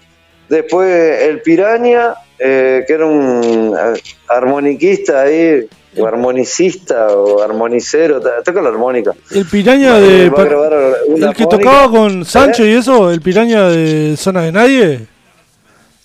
después 0.48 1.22
el 1.22 1.42
Piraña, 1.42 2.14
eh, 2.38 2.84
que 2.86 2.92
era 2.92 3.06
un 3.06 3.74
eh, 3.76 4.00
armoniquista 4.28 5.22
ahí, 5.22 5.66
o 6.00 6.06
armonicista 6.06 7.08
o 7.08 7.42
armonicero, 7.42 8.20
to- 8.20 8.30
toca 8.44 8.60
la 8.62 8.68
armónica. 8.68 9.12
El 9.30 9.46
piraña 9.46 9.98
de. 9.98 10.26
el 10.26 11.34
que 11.34 11.46
tocaba 11.46 11.90
con 11.90 12.24
Sancho 12.24 12.64
¿Eh? 12.64 12.70
y 12.70 12.74
eso, 12.74 13.10
el 13.10 13.20
piraña 13.20 13.68
de 13.68 14.16
Zona 14.16 14.42
de 14.42 14.52
Nadie. 14.52 15.06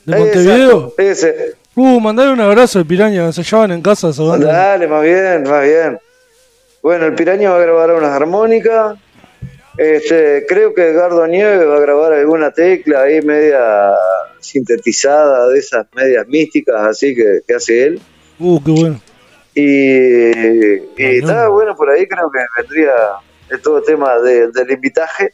De 0.06 0.18
Montevideo. 0.20 0.94
Ese. 0.98 1.56
Uh, 1.76 2.00
mandale 2.00 2.32
un 2.32 2.40
abrazo 2.42 2.80
al 2.80 2.86
piraña, 2.86 3.26
ensayaban 3.26 3.72
en 3.72 3.82
casa 3.82 4.10
esa 4.10 4.22
banda. 4.24 4.52
Dale, 4.52 4.88
más 4.88 5.02
bien, 5.02 5.44
más 5.44 5.64
bien. 5.64 6.00
Bueno, 6.84 7.06
el 7.06 7.16
Piraña 7.16 7.50
va 7.50 7.56
a 7.56 7.62
grabar 7.62 7.92
unas 7.94 8.12
armónicas. 8.12 8.98
Este, 9.78 10.46
creo 10.48 10.74
que 10.74 10.90
Edgardo 10.90 11.26
Nieves 11.26 11.66
va 11.68 11.78
a 11.78 11.80
grabar 11.80 12.14
alguna 12.14 12.52
tecla 12.52 13.04
ahí 13.04 13.22
media 13.22 13.60
sintetizada 14.40 15.48
de 15.48 15.60
esas 15.60 15.88
medias 15.96 16.28
místicas 16.28 16.76
así 16.82 17.16
que, 17.16 17.40
que 17.48 17.54
hace 17.56 17.84
él. 17.86 18.02
Uh, 18.38 18.62
qué 18.64 18.72
bueno. 18.72 19.02
Y, 19.56 19.62
y 20.98 21.18
está 21.20 21.48
bueno, 21.50 21.76
por 21.76 21.90
ahí 21.90 22.08
creo 22.08 22.30
que 22.32 22.40
vendría 22.62 22.92
todo 23.64 23.78
el 23.80 23.84
tema 23.86 24.18
de- 24.20 24.52
del 24.52 24.72
invitaje. 24.72 25.34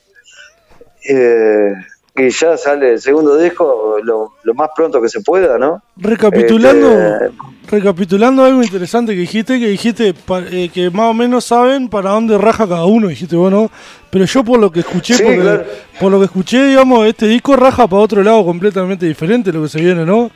Eh, 1.08 1.74
y 2.18 2.30
ya 2.32 2.58
sale 2.58 2.94
el 2.94 3.00
segundo 3.00 3.38
disco 3.38 3.98
lo, 4.04 4.34
lo 4.44 4.54
más 4.54 4.70
pronto 4.76 5.02
que 5.02 5.08
se 5.08 5.22
pueda, 5.22 5.58
¿no? 5.58 5.82
Recapitulando, 5.96 6.92
Este, 6.92 7.32
recapitulando 7.70 8.44
algo 8.44 8.62
interesante 8.62 9.14
que 9.14 9.22
dijiste, 9.22 9.58
que 9.58 9.68
dijiste 9.68 10.14
eh, 10.52 10.70
que 10.74 10.90
más 10.90 11.12
o 11.12 11.14
menos 11.14 11.46
saben 11.46 11.88
para 11.88 12.10
dónde 12.10 12.38
raja 12.38 12.68
cada 12.68 12.84
uno, 12.86 13.08
dijiste 13.08 13.38
vos, 13.38 13.50
¿no? 13.50 13.72
Pero 14.10 14.26
yo 14.26 14.44
por 14.44 14.60
lo 14.60 14.70
que 14.70 14.82
escuché, 14.82 15.14
Sí, 15.14 15.24
porque- 15.24 15.40
claro. 15.40 15.64
por 15.98 16.12
lo 16.12 16.20
que 16.20 16.26
escuché, 16.26 16.66
digamos, 16.66 17.08
este 17.08 17.28
disco 17.28 17.56
raja 17.56 17.88
para 17.88 18.02
otro 18.04 18.22
lado 18.22 18.44
completamente 18.44 19.06
diferente 19.06 19.54
lo 19.54 19.62
que 19.64 19.70
se 19.70 19.80
viene, 19.80 20.06
¿no? 20.06 20.30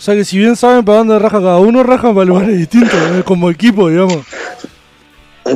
O 0.00 0.02
sea 0.02 0.14
que 0.14 0.24
si 0.24 0.38
bien 0.38 0.56
saben 0.56 0.82
para 0.82 0.96
dónde 0.96 1.18
raja 1.18 1.40
cada 1.40 1.58
uno, 1.58 1.82
rajan 1.82 2.14
para 2.14 2.24
lugares 2.24 2.56
distintos, 2.56 2.98
como 3.26 3.50
equipo, 3.50 3.90
digamos. 3.90 4.24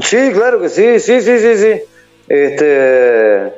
Sí, 0.02 0.18
claro 0.34 0.60
que 0.60 0.68
sí, 0.68 1.00
sí, 1.00 1.22
sí, 1.22 1.38
sí, 1.38 1.56
sí. 1.56 1.80
Este, 2.28 3.54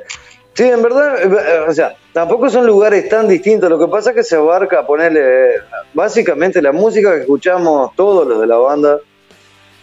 sí, 0.53 0.63
en 0.63 0.81
verdad, 0.81 1.67
o 1.67 1.73
sea, 1.73 1.93
tampoco 2.13 2.49
son 2.49 2.65
lugares 2.65 3.09
tan 3.09 3.27
distintos. 3.27 3.69
Lo 3.69 3.77
que 3.77 3.89
pasa 3.89 4.11
es 4.11 4.15
que 4.15 4.23
se 4.23 4.37
abarca 4.37 4.87
ponerle, 4.87 5.19
eh, 5.19 5.55
básicamente 5.93 6.61
la 6.61 6.71
música 6.71 7.15
que 7.15 7.19
escuchamos 7.23 7.93
todos 7.97 8.25
los 8.25 8.39
de 8.39 8.47
la 8.47 8.55
banda 8.55 8.97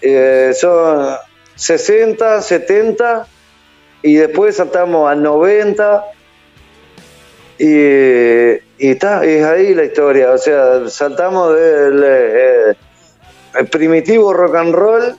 eh, 0.00 0.52
son 0.58 1.16
60, 1.54 2.40
70 2.40 3.26
y 4.00 4.14
después 4.14 4.56
saltamos 4.56 5.12
a 5.12 5.14
90 5.14 6.02
y, 7.58 8.63
y 8.78 8.90
está, 8.90 9.24
es 9.24 9.44
ahí 9.44 9.74
la 9.74 9.84
historia. 9.84 10.32
O 10.32 10.38
sea, 10.38 10.88
saltamos 10.88 11.54
del 11.54 12.02
eh, 12.04 12.76
el 13.54 13.66
primitivo 13.68 14.32
rock 14.32 14.56
and 14.56 14.74
roll 14.74 15.16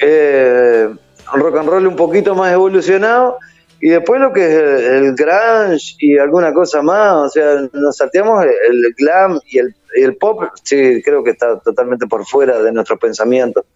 eh, 0.00 0.88
rock 1.32 1.56
and 1.56 1.68
roll 1.68 1.86
un 1.86 1.96
poquito 1.96 2.34
más 2.34 2.52
evolucionado 2.52 3.38
y 3.80 3.90
después 3.90 4.20
lo 4.20 4.32
que 4.32 4.44
es 4.46 4.82
el, 4.82 5.14
grunge 5.14 5.96
y 5.98 6.16
alguna 6.16 6.54
cosa 6.54 6.80
más, 6.80 7.14
o 7.14 7.28
sea, 7.28 7.68
nos 7.72 7.96
salteamos 7.96 8.44
el, 8.44 8.94
glam 8.96 9.38
y 9.46 9.58
el, 9.58 9.74
el 9.96 10.16
pop, 10.16 10.42
sí, 10.62 11.02
creo 11.04 11.22
que 11.22 11.32
está 11.32 11.58
totalmente 11.58 12.06
por 12.06 12.24
fuera 12.24 12.62
de 12.62 12.72
nuestro 12.72 12.98
pensamiento. 12.98 13.66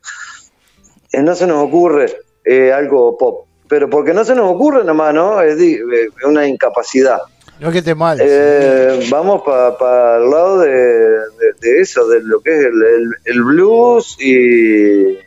Eh, 1.12 1.22
no 1.22 1.34
se 1.34 1.46
nos 1.46 1.62
ocurre 1.62 2.20
eh, 2.44 2.72
algo 2.72 3.18
pop, 3.18 3.46
pero 3.68 3.90
porque 3.90 4.14
no 4.14 4.24
se 4.24 4.34
nos 4.34 4.50
ocurre 4.50 4.82
nomás, 4.84 5.12
¿no? 5.12 5.42
Es 5.42 5.60
eh, 5.60 6.08
una 6.24 6.46
incapacidad. 6.46 7.18
No 7.60 7.72
que 7.72 7.82
te 7.82 7.94
mal. 7.94 8.18
Eh, 8.22 9.06
vamos 9.10 9.42
para 9.44 10.16
el 10.18 10.30
lado 10.30 10.60
de, 10.60 10.70
de- 10.70 11.54
de 11.60 11.80
eso, 11.80 12.06
de 12.08 12.22
lo 12.22 12.40
que 12.40 12.50
es 12.50 12.58
el, 12.66 12.66
el- 12.82 13.14
el 13.24 13.42
blues 13.42 14.16
y, 14.20 15.18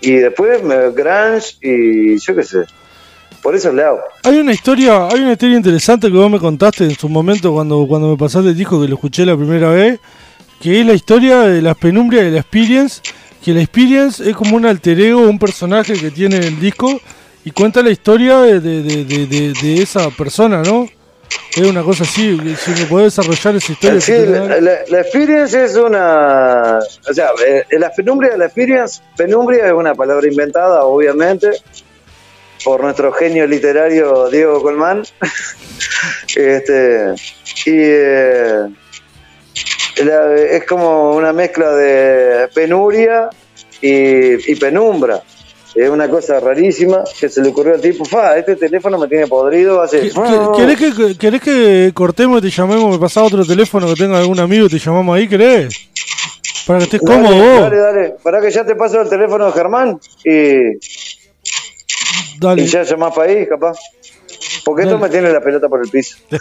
y 0.00 0.12
después 0.16 0.62
me- 0.64 0.90
grunge 0.90 1.56
y 1.62 2.18
yo 2.18 2.34
qué 2.34 2.42
sé. 2.42 2.64
Por 3.42 3.54
eso 3.54 3.72
le 3.72 3.84
hago. 3.84 4.00
Hay 4.24 4.38
una 4.38 4.52
historia, 4.52 5.06
hay 5.06 5.20
una 5.20 5.32
historia 5.32 5.56
interesante 5.56 6.08
que 6.08 6.16
vos 6.16 6.28
me 6.30 6.40
contaste 6.40 6.84
en 6.84 6.96
su 6.96 7.08
momento 7.08 7.52
cuando, 7.52 7.86
cuando 7.86 8.08
me 8.10 8.16
pasaste 8.16 8.48
el 8.48 8.56
disco 8.56 8.80
que 8.80 8.88
lo 8.88 8.94
escuché 8.96 9.24
la 9.24 9.36
primera 9.36 9.70
vez, 9.70 10.00
que 10.60 10.80
es 10.80 10.86
la 10.86 10.92
historia 10.94 11.42
de 11.42 11.62
las 11.62 11.76
penumbrias 11.76 12.24
de 12.24 12.32
la 12.32 12.40
Experience, 12.40 13.00
que 13.44 13.52
la 13.54 13.60
Experience 13.62 14.28
es 14.28 14.34
como 14.36 14.56
un 14.56 14.66
alter 14.66 15.00
ego, 15.00 15.20
un 15.20 15.38
personaje 15.38 15.92
que 15.94 16.10
tiene 16.10 16.38
el 16.38 16.58
disco 16.58 17.00
y 17.44 17.52
cuenta 17.52 17.80
la 17.80 17.90
historia 17.90 18.40
de, 18.40 18.58
de, 18.58 18.82
de, 18.82 19.04
de- 19.04 19.26
de- 19.26 19.52
de 19.52 19.82
esa 19.82 20.10
persona, 20.10 20.62
¿no? 20.64 20.88
Es 21.56 21.66
una 21.66 21.82
cosa 21.82 22.04
así, 22.04 22.38
si 22.56 22.70
me 22.70 22.86
podés 22.86 23.16
desarrollar 23.16 23.56
esa 23.56 23.72
historia. 23.72 24.00
Sí, 24.00 24.12
la, 24.26 24.60
la- 24.60 24.78
la 24.88 25.00
experience 25.00 25.64
es 25.64 25.74
una. 25.76 26.78
O 27.08 27.12
sea, 27.14 27.30
eh, 27.46 27.64
la 27.72 27.90
penumbria 27.90 28.36
la 28.36 28.44
experience, 28.46 29.00
penumbria 29.16 29.66
es 29.66 29.72
una 29.72 29.94
palabra 29.94 30.26
inventada, 30.28 30.84
obviamente, 30.84 31.50
por 32.64 32.80
nuestro 32.82 33.12
genio 33.12 33.46
literario 33.46 34.28
Diego 34.30 34.62
Colmán. 34.62 35.02
este, 36.36 37.14
y 37.66 37.72
eh, 37.74 38.68
la- 40.04 40.34
es 40.34 40.64
como 40.64 41.12
una 41.16 41.32
mezcla 41.32 41.70
de 41.72 42.48
penuria 42.54 43.30
y, 43.80 44.52
y 44.52 44.56
penumbra. 44.56 45.22
Es 45.74 45.88
una 45.90 46.08
cosa 46.08 46.40
rarísima 46.40 47.04
que 47.20 47.28
se 47.28 47.40
le 47.42 47.48
ocurrió 47.50 47.74
al 47.74 47.80
tipo, 47.80 48.04
fa, 48.04 48.36
este 48.38 48.56
teléfono 48.56 48.98
me 48.98 49.06
tiene 49.06 49.26
podrido 49.26 49.80
hace... 49.82 50.00
¿Qué- 50.00 50.10
qué- 50.10 50.48
¿Querés 50.56 50.94
que, 50.94 51.16
¿Querés 51.18 51.40
que 51.42 51.90
cortemos 51.94 52.38
y 52.38 52.42
te 52.42 52.50
llamemos? 52.50 52.90
Me 52.90 52.98
pasás 52.98 53.24
otro 53.24 53.44
teléfono 53.44 53.86
que 53.88 53.94
tenga 53.94 54.18
algún 54.18 54.40
amigo 54.40 54.66
y 54.66 54.70
te 54.70 54.78
llamamos 54.78 55.16
ahí, 55.16 55.28
¿querés? 55.28 55.74
Para 56.66 56.78
que 56.80 56.84
estés 56.86 57.00
Dale, 57.02 57.22
cómodo 57.28 57.36
vos. 57.36 57.60
Dale, 57.60 57.76
dale. 57.78 58.14
Para 58.22 58.40
que 58.40 58.50
ya 58.50 58.64
te 58.64 58.74
paso 58.74 59.00
el 59.00 59.08
teléfono 59.08 59.46
de 59.46 59.52
Germán 59.52 60.00
y, 60.24 60.78
Dale. 62.40 62.62
y 62.62 62.66
ya 62.66 62.82
llamás 62.82 63.14
para 63.14 63.30
ahí, 63.30 63.46
capaz. 63.46 63.78
Porque 64.64 64.82
esto 64.82 64.94
Dale. 64.98 65.06
me 65.06 65.10
tiene 65.10 65.32
la 65.32 65.40
pelota 65.40 65.68
por 65.68 65.80
el 65.84 65.90
piso. 65.90 66.16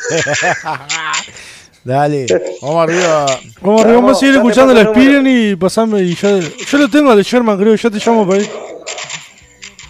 Dale, 1.84 2.25
vamos 2.62 2.84
arriba. 2.89 3.25
Vamos, 3.62 3.81
arriba, 3.81 3.96
vamos 3.98 4.17
a 4.17 4.19
seguir 4.19 4.36
escuchando 4.36 4.74
la. 4.74 4.84
Spiren 4.86 5.25
y 5.27 5.55
pasame 5.55 6.01
y 6.01 6.15
ya. 6.15 6.38
Yo 6.39 6.77
lo 6.77 6.89
tengo 6.89 7.12
al 7.12 7.17
de 7.17 7.24
Sherman, 7.24 7.57
creo, 7.57 7.75
ya 7.75 7.89
te 7.89 7.98
llamo 8.00 8.27
para 8.27 8.41
ahí. 8.41 8.50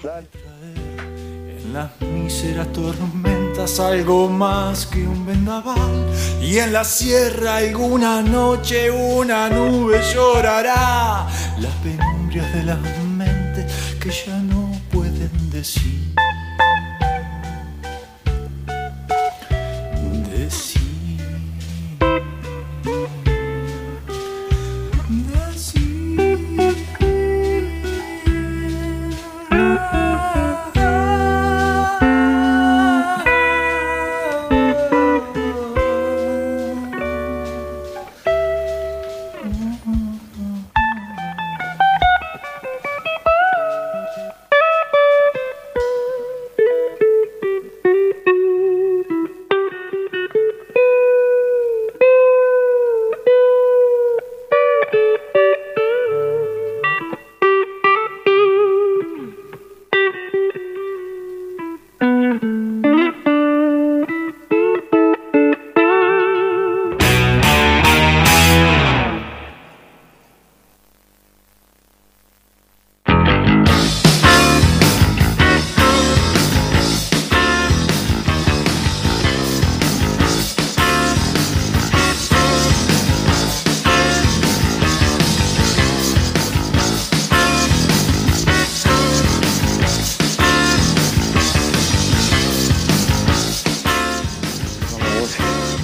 En 0.04 1.74
las 1.74 1.90
míseras 2.02 2.72
tormentas 2.72 3.80
algo 3.80 4.30
más 4.30 4.86
que 4.86 5.08
un 5.08 5.26
vendaval 5.26 6.06
y 6.42 6.60
en 6.60 6.72
la 6.72 6.84
sierra 6.84 7.58
alguna 7.58 8.22
noche 8.22 8.92
una 8.92 9.50
nube 9.50 10.00
llorará 10.14 11.28
las 11.60 11.74
penumbrias 11.84 12.54
de 12.54 12.64
las 12.64 12.80
mentes 13.18 13.72
que 14.00 14.12
ya 14.12 14.38
no 14.38 14.72
pueden. 14.92 15.32
Decir. 15.52 15.97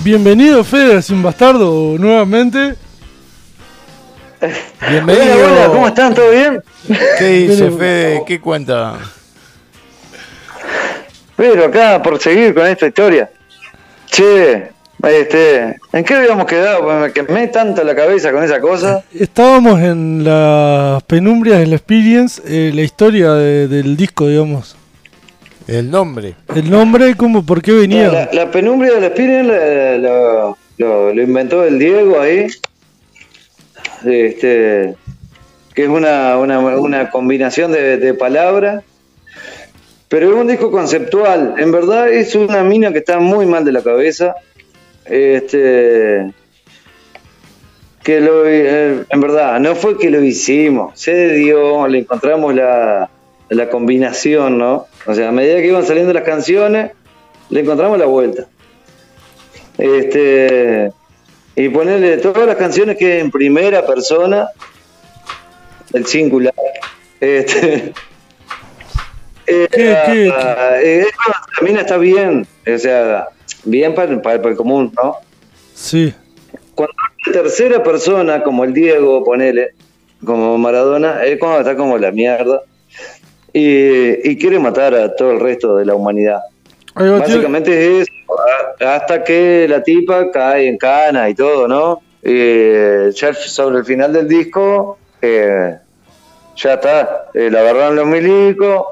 Bienvenido 0.04 0.64
Fede 0.64 1.02
Sin 1.02 1.22
Bastardo 1.24 1.96
nuevamente. 1.98 2.76
Bienvenido. 4.90 5.36
Hola, 5.36 5.46
hola, 5.48 5.68
¿cómo 5.68 5.88
están? 5.88 6.14
¿Todo 6.14 6.32
bien? 6.32 6.62
¿Qué 7.18 7.26
dice 7.28 7.72
Fede? 7.72 8.24
¿Qué 8.28 8.42
cuenta? 8.42 8.96
Pero 11.38 11.66
acá 11.66 12.02
por 12.04 12.20
seguir 12.20 12.54
con 12.54 12.66
esta 12.68 12.88
historia. 12.88 13.30
Che, 14.08 14.72
este, 15.02 15.78
¿en 15.94 16.04
qué 16.04 16.14
habíamos 16.16 16.46
quedado? 16.46 16.84
Me 17.00 17.12
quemé 17.14 17.48
tanto 17.48 17.84
la 17.84 17.96
cabeza 17.96 18.32
con 18.32 18.44
esa 18.44 18.60
cosa. 18.60 19.04
Estábamos 19.14 19.80
en 19.80 20.24
las 20.26 21.02
penumbrias 21.04 21.60
de 21.60 21.68
la 21.68 21.76
Experience, 21.76 22.42
eh, 22.46 22.72
la 22.74 22.82
historia 22.82 23.32
de- 23.34 23.68
del 23.70 23.96
disco, 23.96 24.28
digamos. 24.28 24.76
El 25.68 25.90
nombre. 25.90 26.36
El 26.56 26.70
nombre, 26.70 27.16
cómo, 27.16 27.46
por 27.46 27.62
qué 27.62 27.72
venía. 27.72 28.10
La, 28.12 28.30
la 28.34 28.52
penumbra 28.52 28.90
Spirit 29.08 29.46
la- 29.46 29.98
lo, 29.98 30.58
lo- 30.78 31.14
lo 31.14 31.22
inventó 31.22 31.64
el 31.64 31.80
Diego 31.80 32.20
ahí. 32.20 32.48
Este, 34.06 34.96
que 35.74 35.84
es 35.84 35.90
una, 35.90 36.38
una, 36.38 36.60
una 36.60 37.10
combinación 37.10 37.72
de, 37.72 37.98
de 37.98 38.14
palabras. 38.14 38.84
Pero 40.10 40.30
es 40.30 40.36
un 40.36 40.48
disco 40.48 40.70
conceptual. 40.70 41.56
En 41.58 41.72
verdad 41.72 42.10
es 42.10 42.36
una 42.36 42.64
mina 42.64 42.92
que 42.92 43.00
está 43.00 43.20
muy 43.20 43.46
mal 43.46 43.64
de 43.66 43.72
la 43.72 43.82
cabeza. 43.82 44.36
Este. 45.06 46.32
Que 48.04 48.20
lo, 48.20 48.46
eh, 48.46 49.06
en 49.10 49.22
verdad, 49.22 49.60
no 49.62 49.76
fue 49.76 49.98
que 49.98 50.10
lo 50.10 50.22
hicimos, 50.22 51.00
se 51.00 51.30
dio, 51.36 51.88
le 51.88 52.00
encontramos 52.00 52.54
la, 52.54 53.10
la 53.56 53.70
combinación, 53.70 54.58
¿no? 54.58 54.88
O 55.06 55.14
sea, 55.14 55.30
a 55.30 55.32
medida 55.32 55.56
que 55.58 55.68
iban 55.68 55.86
saliendo 55.86 56.14
las 56.14 56.24
canciones, 56.24 56.92
le 57.50 57.60
encontramos 57.62 57.98
la 57.98 58.06
vuelta. 58.06 58.48
Este, 59.78 60.92
y 61.56 61.70
ponerle 61.70 62.18
todas 62.18 62.46
las 62.48 62.56
canciones 62.56 62.98
que 62.98 63.20
en 63.20 63.32
primera 63.32 63.86
persona, 63.86 64.48
el 65.94 66.06
singular. 66.06 66.54
Este, 67.20 67.94
eh, 69.48 69.68
¿Qué, 69.72 69.98
qué, 70.06 70.28
eh, 70.84 71.06
la 71.60 71.68
mina 71.68 71.82
está 71.82 71.98
bien, 71.98 72.48
o 72.72 72.78
sea, 72.78 73.28
bien 73.64 73.94
para, 73.96 74.22
para- 74.22 74.38
para 74.40 74.52
el 74.52 74.58
común, 74.58 74.92
¿no? 74.96 75.18
Sí. 75.74 76.14
Cuando 76.76 76.94
la 77.28 77.32
tercera 77.34 77.84
persona, 77.84 78.44
como 78.44 78.64
el 78.64 78.74
Diego, 78.74 79.24
ponele, 79.24 79.72
como 80.26 80.58
Maradona, 80.58 81.24
es 81.24 81.38
cuando 81.40 81.60
está 81.60 81.76
como 81.76 81.98
la 81.98 82.12
mierda 82.12 82.62
y, 83.54 84.30
y 84.32 84.38
quiere 84.38 84.58
matar 84.60 84.94
a 84.96 85.16
todo 85.16 85.32
el 85.32 85.40
resto 85.40 85.76
de 85.78 85.86
la 85.86 85.94
humanidad. 85.96 86.40
Va, 86.98 87.20
Básicamente 87.20 88.02
es 88.02 88.08
eso, 88.10 88.14
a- 88.82 88.96
hasta 88.96 89.24
que 89.24 89.68
la 89.70 89.82
tipa 89.84 90.32
cae 90.32 90.68
en 90.68 90.78
cana 90.78 91.30
y 91.30 91.36
todo, 91.36 91.68
¿no? 91.68 92.02
Y 92.24 93.12
ya 93.12 93.34
sobre 93.34 93.80
el 93.80 93.86
final 93.86 94.12
del 94.14 94.28
disco, 94.28 94.98
eh, 95.22 95.78
ya 96.56 96.74
está, 96.74 97.26
eh, 97.34 97.50
la 97.52 97.60
agarraron 97.62 97.96
los 97.96 98.06
milicos 98.08 98.88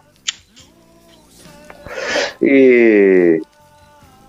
y, 2.40 3.36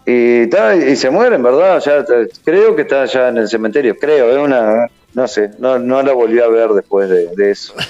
y, 0.07 0.47
ta, 0.49 0.75
y 0.77 0.97
se 0.97 1.11
mueren, 1.11 1.43
¿verdad? 1.43 1.81
Ya, 1.85 2.05
ta- 2.05 2.15
creo 2.45 2.77
que 2.77 2.83
está 2.83 3.05
ya 3.07 3.29
en 3.29 3.39
el 3.39 3.49
cementerio, 3.49 3.97
creo, 3.99 4.31
es 4.31 4.39
una, 4.39 4.87
no 5.15 5.29
sé, 5.29 5.51
no, 5.59 5.79
no 5.79 6.03
la 6.03 6.13
volví 6.13 6.41
a 6.41 6.49
ver 6.49 6.71
después 6.71 7.09
de, 7.09 7.29
de 7.35 7.51
eso. 7.51 7.75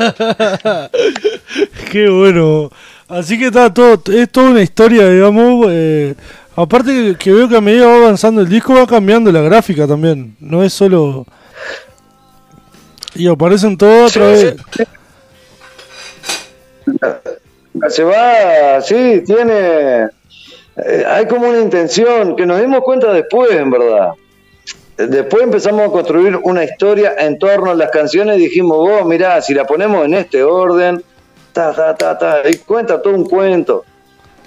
Qué 1.90 2.08
bueno. 2.08 2.70
Así 3.08 3.38
que 3.38 3.46
está 3.46 3.72
todo, 3.72 4.00
es 4.12 4.30
toda 4.30 4.50
una 4.50 4.62
historia, 4.62 5.08
digamos. 5.08 5.66
eh, 5.70 6.14
aparte 6.56 7.16
que, 7.18 7.32
veo 7.32 7.48
que 7.48 7.56
a 7.56 7.60
medida 7.60 7.86
va 7.86 7.96
avanzando 7.96 8.40
el 8.40 8.48
disco 8.48 8.74
va 8.74 8.86
cambiando 8.86 9.32
la 9.32 9.40
gráfica 9.42 9.86
también. 9.86 10.36
No 10.40 10.62
es 10.62 10.72
solo. 10.72 11.26
Y 13.14 13.26
aparecen 13.28 13.76
todos 13.76 14.10
otra 14.16 14.28
vez. 14.28 14.56
Se 17.88 18.04
va, 18.04 18.80
sí, 18.80 19.22
tiene. 19.26 20.04
eh, 20.76 21.04
hay 21.06 21.26
como 21.26 21.48
una 21.48 21.60
intención 21.60 22.36
que 22.36 22.46
nos 22.46 22.60
dimos 22.60 22.80
cuenta 22.82 23.12
después, 23.12 23.50
en 23.52 23.70
verdad. 23.70 24.10
Después 25.08 25.42
empezamos 25.42 25.88
a 25.88 25.90
construir 25.92 26.36
una 26.42 26.64
historia 26.64 27.14
en 27.18 27.38
torno 27.38 27.70
a 27.70 27.74
las 27.74 27.90
canciones 27.90 28.38
y 28.38 28.42
dijimos, 28.42 28.76
vos, 28.78 29.04
mirá, 29.06 29.40
si 29.40 29.54
la 29.54 29.64
ponemos 29.66 30.04
en 30.04 30.14
este 30.14 30.42
orden, 30.42 31.02
ta, 31.52 31.72
ta, 31.72 31.94
ta, 31.94 32.18
ta, 32.18 32.42
y 32.48 32.56
cuenta 32.58 33.00
todo 33.00 33.14
un 33.14 33.24
cuento. 33.28 33.84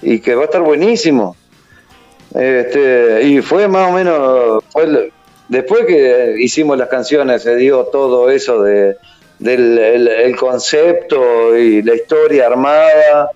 Y 0.02 0.20
que 0.20 0.34
va 0.34 0.42
a 0.42 0.44
estar 0.44 0.60
buenísimo. 0.62 1.36
Este, 2.34 3.22
y 3.22 3.40
fue 3.42 3.68
más 3.68 3.90
o 3.90 3.92
menos, 3.92 4.64
fue 4.70 4.84
el- 4.84 5.12
después 5.48 5.84
que 5.86 6.34
hicimos 6.38 6.76
las 6.76 6.88
canciones, 6.88 7.42
se 7.42 7.54
dio 7.56 7.84
todo 7.84 8.28
eso 8.30 8.62
de, 8.62 8.96
del 9.38 9.78
el, 9.78 10.08
el 10.08 10.36
concepto 10.36 11.56
y 11.56 11.82
la 11.82 11.94
historia 11.94 12.46
armada, 12.46 13.30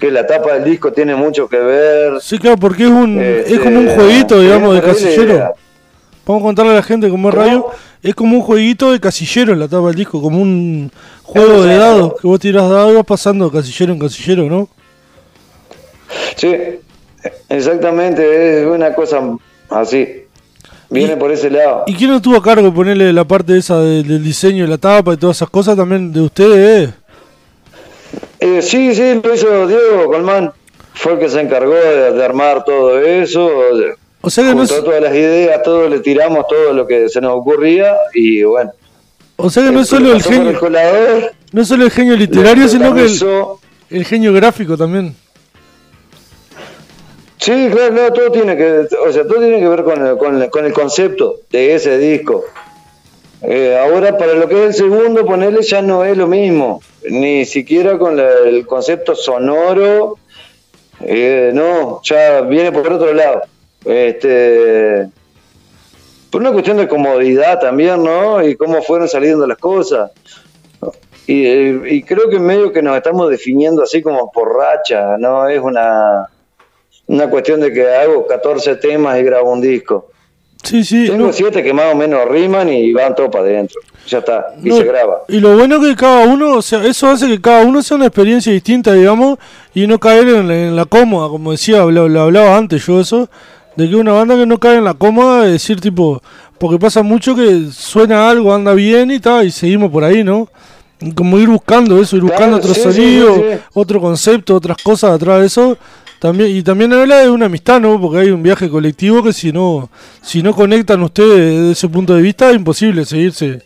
que 0.00 0.10
la 0.10 0.26
tapa 0.26 0.54
del 0.54 0.64
disco 0.64 0.92
tiene 0.92 1.14
mucho 1.14 1.48
que 1.48 1.58
ver. 1.58 2.20
Sí, 2.20 2.38
claro, 2.38 2.56
porque 2.56 2.84
es 2.84 2.88
un 2.88 3.20
Este, 3.20 3.54
es 3.54 3.60
como 3.60 3.80
un 3.80 3.88
jueguito, 3.88 4.40
digamos, 4.40 4.74
de 4.74 4.82
casillero. 4.82 5.54
Vamos 6.28 6.42
a 6.42 6.44
contarle 6.44 6.72
a 6.72 6.74
la 6.76 6.82
gente 6.82 7.08
cómo 7.08 7.30
es 7.30 7.34
radio. 7.34 7.66
Es 8.02 8.14
como 8.14 8.36
un 8.36 8.42
jueguito 8.42 8.92
de 8.92 9.00
casillero 9.00 9.54
en 9.54 9.60
la 9.60 9.66
tapa 9.66 9.86
del 9.86 9.96
disco, 9.96 10.20
como 10.20 10.40
un 10.42 10.92
juego 11.22 11.62
de 11.62 11.74
dados, 11.76 12.14
que 12.20 12.26
vos 12.26 12.38
tirás 12.38 12.68
dados 12.68 12.92
y 12.92 12.96
vas 12.96 13.06
pasando 13.06 13.50
casillero 13.50 13.94
en 13.94 13.98
casillero, 13.98 14.42
¿no? 14.44 14.68
Sí, 16.36 16.54
exactamente, 17.48 18.60
es 18.60 18.66
una 18.66 18.94
cosa 18.94 19.20
así. 19.70 20.06
Viene 20.90 21.14
Y- 21.14 21.16
por 21.16 21.32
ese 21.32 21.50
lado. 21.50 21.84
¿Y 21.86 21.94
quién 21.94 22.12
estuvo 22.12 22.36
a 22.36 22.42
cargo 22.42 22.62
de 22.66 22.72
ponerle 22.72 23.10
la 23.12 23.24
parte 23.24 23.56
esa 23.56 23.80
de- 23.80 24.02
del 24.02 24.22
diseño 24.22 24.64
de 24.64 24.70
la 24.70 24.78
tapa 24.78 25.14
y 25.14 25.16
todas 25.16 25.36
esas 25.38 25.48
cosas 25.50 25.76
también 25.76 26.12
de 26.12 26.20
ustedes? 26.20 26.88
eh? 26.90 26.94
Eh, 28.40 28.62
sí, 28.62 28.94
sí, 28.94 29.20
lo 29.22 29.34
hizo 29.34 29.66
Diego 29.66 30.06
Colmán. 30.06 30.52
Fue 30.94 31.14
el 31.14 31.18
que 31.20 31.28
se 31.30 31.40
encargó 31.40 31.72
de, 31.74 32.12
de 32.12 32.24
armar 32.24 32.64
todo 32.64 32.98
eso. 33.00 33.48
O 34.20 34.30
sea 34.30 34.44
que 34.48 34.54
no 34.54 34.62
es, 34.64 34.68
todas 34.68 35.00
las 35.02 35.14
ideas, 35.14 35.62
todo 35.62 35.88
le 35.88 36.00
tiramos 36.00 36.46
todo 36.48 36.72
lo 36.72 36.86
que 36.86 37.08
se 37.08 37.20
nos 37.20 37.32
ocurría 37.34 37.96
y 38.14 38.42
bueno. 38.42 38.72
o 39.36 39.48
sea 39.48 39.64
que 39.64 39.70
no 39.70 39.80
es 39.80 39.88
solo 39.88 40.10
el 40.10 40.16
el 40.16 40.22
genio, 40.22 40.58
colador, 40.58 41.32
no 41.52 41.62
es 41.62 41.68
solo 41.68 41.84
el 41.84 41.90
genio 41.90 42.16
literario, 42.16 42.68
sino 42.68 42.92
que 42.94 43.02
el, 43.04 43.20
el 43.90 44.04
genio 44.04 44.32
gráfico 44.32 44.76
también. 44.76 45.14
Sí, 47.38 47.68
claro, 47.70 47.94
no, 47.94 48.12
todo 48.12 48.32
tiene 48.32 48.56
que, 48.56 48.88
o 49.06 49.12
sea, 49.12 49.22
todo 49.26 49.38
tiene 49.38 49.60
que 49.60 49.68
ver 49.68 49.84
con 49.84 50.04
el, 50.04 50.18
con 50.18 50.42
el, 50.42 50.50
con 50.50 50.64
el 50.64 50.72
concepto 50.72 51.36
de 51.50 51.76
ese 51.76 51.96
disco. 51.98 52.44
Eh, 53.42 53.78
ahora 53.80 54.18
para 54.18 54.34
lo 54.34 54.48
que 54.48 54.56
es 54.64 54.66
el 54.70 54.74
segundo, 54.74 55.24
ponerle 55.24 55.62
ya 55.62 55.80
no 55.80 56.04
es 56.04 56.16
lo 56.16 56.26
mismo, 56.26 56.82
ni 57.08 57.44
siquiera 57.46 57.96
con 57.96 58.16
la- 58.16 58.40
el 58.44 58.66
concepto 58.66 59.14
sonoro, 59.14 60.18
eh, 61.00 61.52
no, 61.54 62.00
ya 62.02 62.40
viene 62.40 62.72
por 62.72 62.92
otro 62.92 63.14
lado. 63.14 63.42
Este, 63.84 65.08
por 66.30 66.40
una 66.40 66.52
cuestión 66.52 66.76
de 66.76 66.88
comodidad 66.88 67.58
también, 67.60 68.02
¿no? 68.02 68.42
Y 68.46 68.56
cómo 68.56 68.82
fueron 68.82 69.08
saliendo 69.08 69.46
las 69.46 69.58
cosas. 69.58 70.10
Y, 71.26 71.46
y 71.46 72.02
creo 72.04 72.30
que 72.30 72.38
medio 72.38 72.72
que 72.72 72.82
nos 72.82 72.96
estamos 72.96 73.28
definiendo 73.30 73.82
así 73.82 74.00
como 74.02 74.30
por 74.32 74.54
racha, 74.56 75.16
¿no? 75.18 75.46
Es 75.48 75.60
una, 75.60 76.26
una 77.06 77.28
cuestión 77.28 77.60
de 77.60 77.72
que 77.72 77.86
hago 77.88 78.26
14 78.26 78.76
temas 78.76 79.18
y 79.18 79.22
grabo 79.24 79.52
un 79.52 79.60
disco. 79.60 80.10
Sí, 80.62 80.82
sí. 80.84 81.06
Tengo 81.06 81.26
no- 81.26 81.32
siete 81.32 81.62
que 81.62 81.72
más 81.72 81.92
o 81.92 81.96
menos 81.96 82.26
riman 82.28 82.68
y 82.70 82.92
van 82.92 83.14
todo 83.14 83.30
para 83.30 83.44
adentro. 83.44 83.80
Ya 84.08 84.18
está, 84.18 84.54
y 84.62 84.70
no, 84.70 84.76
se 84.78 84.84
graba. 84.84 85.22
y 85.28 85.38
lo 85.38 85.54
bueno 85.54 85.78
que 85.82 85.94
cada 85.94 86.26
uno, 86.26 86.54
o 86.54 86.62
sea, 86.62 86.82
eso 86.86 87.08
hace 87.08 87.26
que 87.28 87.38
cada 87.42 87.62
uno 87.66 87.82
sea 87.82 87.98
una 87.98 88.06
experiencia 88.06 88.50
distinta, 88.50 88.94
digamos, 88.94 89.38
y 89.74 89.86
no 89.86 89.98
caer 90.00 90.26
en 90.28 90.48
la, 90.48 90.54
en 90.56 90.76
la 90.76 90.86
cómoda, 90.86 91.28
como 91.28 91.52
decía, 91.52 91.84
lo, 91.84 92.08
lo 92.08 92.22
hablaba 92.22 92.56
antes 92.56 92.86
yo 92.86 93.00
eso, 93.02 93.28
de 93.78 93.88
que 93.88 93.94
una 93.94 94.10
banda 94.12 94.34
que 94.34 94.44
no 94.44 94.58
cae 94.58 94.78
en 94.78 94.82
la 94.82 94.94
cómoda, 94.94 95.46
es 95.46 95.52
decir, 95.52 95.80
tipo, 95.80 96.20
porque 96.58 96.80
pasa 96.80 97.04
mucho 97.04 97.36
que 97.36 97.68
suena 97.70 98.28
algo, 98.28 98.52
anda 98.52 98.74
bien 98.74 99.12
y 99.12 99.20
tal, 99.20 99.46
y 99.46 99.52
seguimos 99.52 99.92
por 99.92 100.02
ahí, 100.02 100.24
¿no? 100.24 100.48
Como 101.14 101.38
ir 101.38 101.48
buscando 101.48 102.00
eso, 102.00 102.16
ir 102.16 102.22
Claro, 102.22 102.34
buscando 102.34 102.56
otro 102.56 102.74
sí, 102.74 102.80
sonido, 102.80 103.36
sí, 103.36 103.42
sí. 103.52 103.58
otro 103.74 104.00
concepto, 104.00 104.56
otras 104.56 104.78
cosas 104.82 105.12
atrás 105.12 105.38
de 105.38 105.46
eso. 105.46 105.78
También, 106.18 106.56
y 106.56 106.60
también 106.64 106.92
habla 106.92 107.18
de 107.18 107.30
una 107.30 107.46
amistad, 107.46 107.78
¿no? 107.80 108.00
Porque 108.00 108.18
hay 108.18 108.30
un 108.32 108.42
viaje 108.42 108.68
colectivo 108.68 109.22
que 109.22 109.32
si 109.32 109.52
no, 109.52 109.88
si 110.22 110.42
no 110.42 110.52
conectan 110.52 111.00
ustedes 111.04 111.38
desde 111.38 111.70
ese 111.70 111.88
punto 111.88 112.16
de 112.16 112.22
vista, 112.22 112.50
es 112.50 112.56
imposible 112.56 113.04
seguirse. 113.04 113.62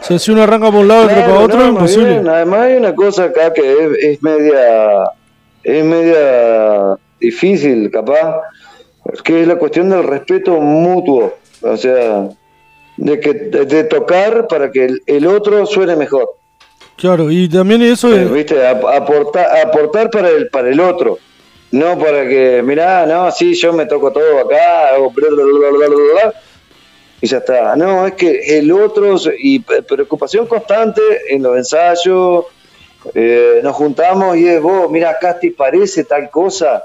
O 0.00 0.04
sea, 0.04 0.18
si 0.18 0.32
uno 0.32 0.42
arranca 0.42 0.66
por 0.72 0.80
un 0.80 0.88
lado 0.88 1.02
y 1.04 1.06
otro 1.06 1.20
para 1.20 1.38
otro, 1.38 1.58
no, 1.58 1.64
es 1.64 1.70
imposible. 1.70 2.10
bien, 2.10 2.28
además 2.28 2.58
hay 2.58 2.74
una 2.74 2.92
cosa 2.92 3.24
acá 3.26 3.52
que 3.52 3.62
es, 3.62 3.90
es 4.02 4.22
media 4.24 5.04
es 5.62 5.84
media 5.84 6.96
difícil, 7.20 7.88
capaz, 7.92 8.34
que 9.22 9.42
es 9.42 9.48
la 9.48 9.56
cuestión 9.56 9.90
del 9.90 10.02
respeto 10.04 10.52
mutuo. 10.60 11.34
O 11.62 11.76
sea, 11.76 12.28
de 12.96 13.20
que 13.20 13.32
de, 13.34 13.84
tocar 13.84 14.46
para 14.46 14.70
que 14.70 14.84
el, 14.84 15.02
el 15.06 15.26
otro 15.26 15.66
suene 15.66 15.96
mejor. 15.96 16.30
Claro, 16.96 17.30
y 17.30 17.48
también 17.48 17.82
eso 17.82 18.12
Eh, 18.14 18.22
es, 18.22 18.30
¿Viste? 18.32 18.66
Ap- 18.66 18.84
aportar, 18.84 20.10
para 20.10 20.28
el, 20.28 20.48
para 20.48 20.68
el 20.68 20.78
otro. 20.80 21.18
No 21.72 21.98
para 21.98 22.28
que, 22.28 22.62
mirá, 22.64 23.04
no, 23.04 23.30
sí, 23.32 23.54
yo 23.54 23.72
me 23.72 23.86
toco 23.86 24.12
todo 24.12 24.38
acá, 24.38 24.90
hago 24.94 25.10
bla, 25.10 25.28
bla, 25.28 25.42
bla, 25.44 25.68
bla, 25.70 25.86
bla, 25.88 25.88
bla, 25.88 26.34
y 27.20 27.26
ya 27.26 27.38
está. 27.38 27.74
No, 27.74 28.06
es 28.06 28.12
que 28.14 28.58
el 28.58 28.70
otro, 28.70 29.16
y 29.38 29.58
pre- 29.58 29.82
preocupación 29.82 30.46
constante 30.46 31.00
en 31.30 31.42
los 31.42 31.56
ensayos, 31.56 32.44
eh, 33.12 33.58
nos 33.64 33.74
juntamos 33.74 34.36
y 34.36 34.46
es 34.46 34.62
vos, 34.62 34.88
mira, 34.88 35.10
acá 35.10 35.36
te 35.40 35.50
parece 35.50 36.04
tal 36.04 36.30
cosa, 36.30 36.84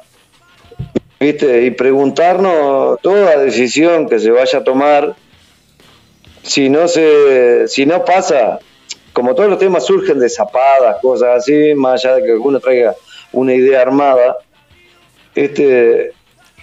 ¿viste? 1.20 1.64
Y 1.64 1.72
preguntarnos 1.72 3.00
toda 3.02 3.38
decisión 3.38 4.08
que 4.08 4.20
se 4.20 4.32
vaya 4.32 4.60
a 4.60 4.64
tomar, 4.64 5.16
si 6.44 6.70
no 6.70 6.88
se, 6.88 7.68
si 7.68 7.86
no 7.86 8.06
pasa, 8.06 8.60
como 9.14 9.36
todos 9.36 9.50
los 9.50 9.60
temas 9.60 9.86
surgen 9.86 10.20
de 10.20 10.30
zapadas, 10.30 10.98
cosas 11.02 11.40
así, 11.40 11.74
más 11.76 12.04
allá 12.06 12.16
de 12.16 12.24
que 12.24 12.34
uno 12.34 12.60
traiga 12.60 12.96
una 13.34 13.54
idea 13.54 13.82
armada, 13.82 14.38
este, 15.36 16.14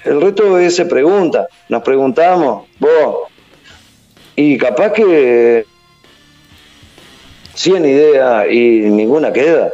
el 0.04 0.20
resto 0.20 0.58
es 0.58 0.74
se 0.76 0.86
pregunta, 0.86 1.48
nos 1.68 1.82
preguntamos, 1.82 2.66
vos, 2.78 3.28
y 4.34 4.56
capaz 4.58 4.92
que 4.92 5.64
100 7.54 7.84
ideas 7.84 8.46
y 8.50 8.80
ninguna 8.90 9.32
queda. 9.32 9.72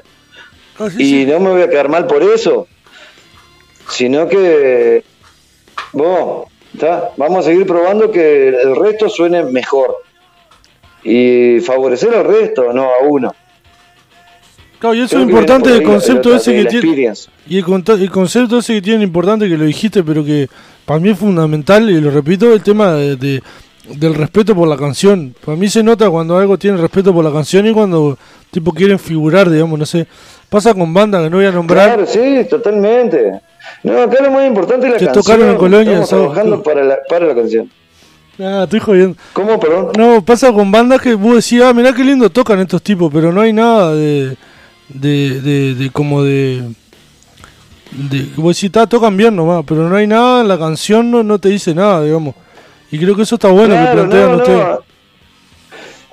Ah, 0.79 0.89
sí, 0.91 1.03
Y 1.03 1.07
sí. 1.25 1.27
no 1.27 1.41
me 1.41 1.51
voy 1.51 1.63
a 1.63 1.69
quedar 1.69 1.89
mal 1.89 2.07
por 2.07 2.23
eso, 2.23 2.67
sino 3.93 4.29
que 4.29 5.05
vos, 5.93 6.47
¿tá? 6.79 7.11
vamos 7.17 7.41
a 7.41 7.49
seguir 7.51 7.67
probando 7.67 8.11
que 8.11 8.49
el 8.49 8.75
resto 8.77 9.09
suene 9.09 9.43
mejor 9.45 9.97
y 11.05 11.61
favorecer 11.61 12.15
al 12.15 12.25
resto, 12.25 12.73
no 12.73 12.85
a 12.85 13.05
uno. 13.07 13.35
Claro, 14.79 14.95
y 14.97 15.01
eso 15.01 15.11
Creo 15.17 15.23
es 15.23 15.29
importante 15.29 15.71
el 15.73 15.83
concepto 15.83 16.31
la- 16.31 16.37
ese 16.37 16.55
que 16.55 16.65
tiene. 16.65 17.13
Y 17.47 17.59
el, 17.59 17.65
el 18.01 18.11
concepto 18.11 18.59
ese 18.59 18.75
que 18.75 18.83
tiene 18.83 19.05
importante 19.05 19.49
que 19.49 19.57
lo 19.57 19.65
dijiste, 19.65 20.03
pero 20.03 20.25
que 20.25 20.49
para 20.85 20.99
mí 20.99 21.11
es 21.11 21.19
fundamental, 21.19 21.89
y 21.89 22.01
lo 22.01 22.11
repito, 22.11 22.53
el 22.53 22.63
tema 22.63 22.95
de, 22.95 23.17
de- 23.17 23.43
del 23.97 24.15
respeto 24.15 24.55
por 24.55 24.67
la 24.69 24.77
canción. 24.77 25.35
Para 25.45 25.57
mí 25.57 25.69
se 25.69 25.83
nota 25.83 26.09
cuando 26.11 26.37
algo 26.39 26.57
tiene 26.59 26.79
respeto 26.79 27.13
por 27.13 27.25
la 27.25 27.33
canción 27.33 27.67
y 27.67 27.73
cuando 27.73 28.17
tipo 28.51 28.73
quieren 28.73 28.99
figurar, 28.99 29.51
digamos, 29.51 29.79
no 29.79 29.87
sé. 29.87 30.07
Pasa 30.49 30.75
con 30.75 30.93
bandas 30.95 31.23
que 31.25 31.31
no 31.31 31.37
voy 31.39 31.47
a 31.47 31.53
nombrar. 31.53 31.89
Claro, 31.95 32.07
sí, 32.07 32.45
totalmente. 32.49 33.41
No, 33.83 34.01
acá 34.03 34.23
lo 34.23 34.31
más 34.31 34.47
importante 34.47 34.87
es 34.87 34.93
la 34.93 34.99
Que 34.99 35.07
canción. 35.07 35.25
tocaron 35.25 35.51
en 35.51 35.57
Colonia 35.57 35.91
Estamos 35.91 36.09
sábado. 36.09 36.27
trabajando 36.33 36.63
para 36.63 36.85
la, 36.85 36.99
para 37.09 37.27
la 37.27 37.35
canción. 37.35 37.71
Ah, 38.39 38.63
estoy 38.65 38.81
jodiendo. 38.81 39.17
¿Cómo, 39.33 39.59
perdón? 39.61 39.91
No, 39.99 40.25
pasa 40.25 40.53
con 40.53 40.71
bandas 40.71 41.01
que 41.01 41.15
vos 41.15 41.35
decís, 41.37 41.61
ah, 41.63 41.73
mirá 41.75 41.93
qué 41.93 42.03
lindo 42.05 42.31
tocan 42.31 42.59
estos 42.61 42.83
tipos, 42.83 43.11
pero 43.13 43.33
no 43.33 43.41
hay 43.41 43.53
nada 43.53 43.95
de. 43.95 44.37
de, 44.89 45.41
de, 45.41 45.75
de 45.75 45.91
como 45.91 46.23
de. 46.23 46.63
de 47.93 48.27
vos 48.37 48.57
decís, 48.57 48.73
"Ta, 48.73 48.87
tocan 48.87 49.17
bien 49.17 49.35
nomás, 49.37 49.65
pero 49.67 49.89
no 49.89 49.97
hay 49.97 50.07
nada, 50.07 50.43
la 50.45 50.59
canción 50.59 51.11
no, 51.11 51.23
no 51.23 51.39
te 51.39 51.49
dice 51.51 51.75
nada, 51.75 52.03
digamos. 52.05 52.35
Y 52.91 52.99
creo 52.99 53.15
que 53.17 53.23
eso 53.23 53.35
está 53.35 53.49
bueno 53.49 53.75
que 53.75 53.93
plantean 53.93 54.31
no, 54.33 54.37
ustedes. 54.39 54.59
no. 54.59 54.79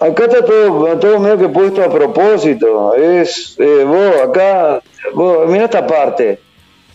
Acá 0.05 0.23
está 0.25 0.45
todo, 0.45 0.97
todo 0.97 1.19
medio 1.19 1.37
que 1.37 1.49
puesto 1.49 1.83
a 1.83 1.89
propósito. 1.89 2.95
Es, 2.95 3.55
eh, 3.59 3.83
vos 3.85 4.29
acá, 4.29 4.81
vos, 5.13 5.49
mira 5.49 5.65
esta 5.65 5.85
parte. 5.85 6.39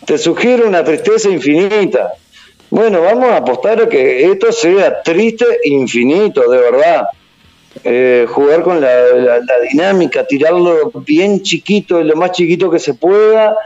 Te 0.07 0.19
sugiere 0.19 0.65
una 0.65 0.85
tristeza 0.85 1.31
infinita. 1.31 2.13
Bueno, 2.71 3.01
vamos 3.03 3.31
a 3.31 3.37
apostar 3.39 3.81
a 3.83 3.89
que 3.89 4.25
esto 4.31 4.53
sea 4.53 5.03
triste 5.03 5.47
infinito, 5.65 6.51
de 6.51 6.59
verdad. 6.59 7.07
Eh, 7.83 8.27
jugar 8.29 8.63
con 8.63 8.81
la, 8.81 8.95
la- 9.15 9.39
la 9.39 9.61
dinámica, 9.71 10.25
tirarlo 10.27 10.91
bien 11.07 11.43
chiquito, 11.43 12.01
lo 12.03 12.17
más 12.17 12.33
chiquito 12.33 12.71
que 12.71 12.79
se 12.79 12.95
pueda, 12.95 13.57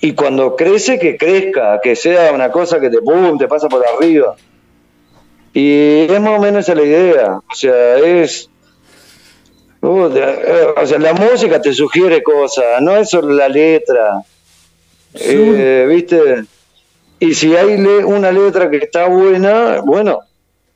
y 0.00 0.12
cuando 0.12 0.56
crece, 0.56 0.98
que 0.98 1.16
crezca, 1.16 1.80
que 1.82 1.96
sea 1.96 2.32
una 2.32 2.50
cosa 2.50 2.80
que 2.80 2.90
te, 2.90 3.00
pum, 3.00 3.38
te 3.38 3.48
pasa 3.48 3.68
por 3.68 3.82
arriba. 3.86 4.36
Y 5.52 6.02
es 6.10 6.20
más 6.20 6.38
o 6.38 6.42
menos 6.42 6.64
esa 6.64 6.74
la 6.74 6.82
idea. 6.82 7.36
O 7.38 7.54
sea, 7.54 7.96
es. 7.98 8.48
uh, 9.82 10.06
eh, 10.14 10.66
o 10.76 10.86
sea, 10.86 10.98
la 10.98 11.12
música 11.12 11.60
te 11.60 11.72
sugiere 11.72 12.22
cosas, 12.22 12.80
no 12.80 12.96
es 12.96 13.10
solo 13.10 13.34
la 13.34 13.48
letra. 13.48 14.22
Eh, 15.14 15.86
¿Viste? 15.88 16.44
Y 17.18 17.34
si 17.34 17.54
hay 17.56 17.76
le- 17.78 18.04
una 18.04 18.30
letra 18.32 18.70
que 18.70 18.78
está 18.78 19.06
buena, 19.08 19.80
bueno, 19.84 20.20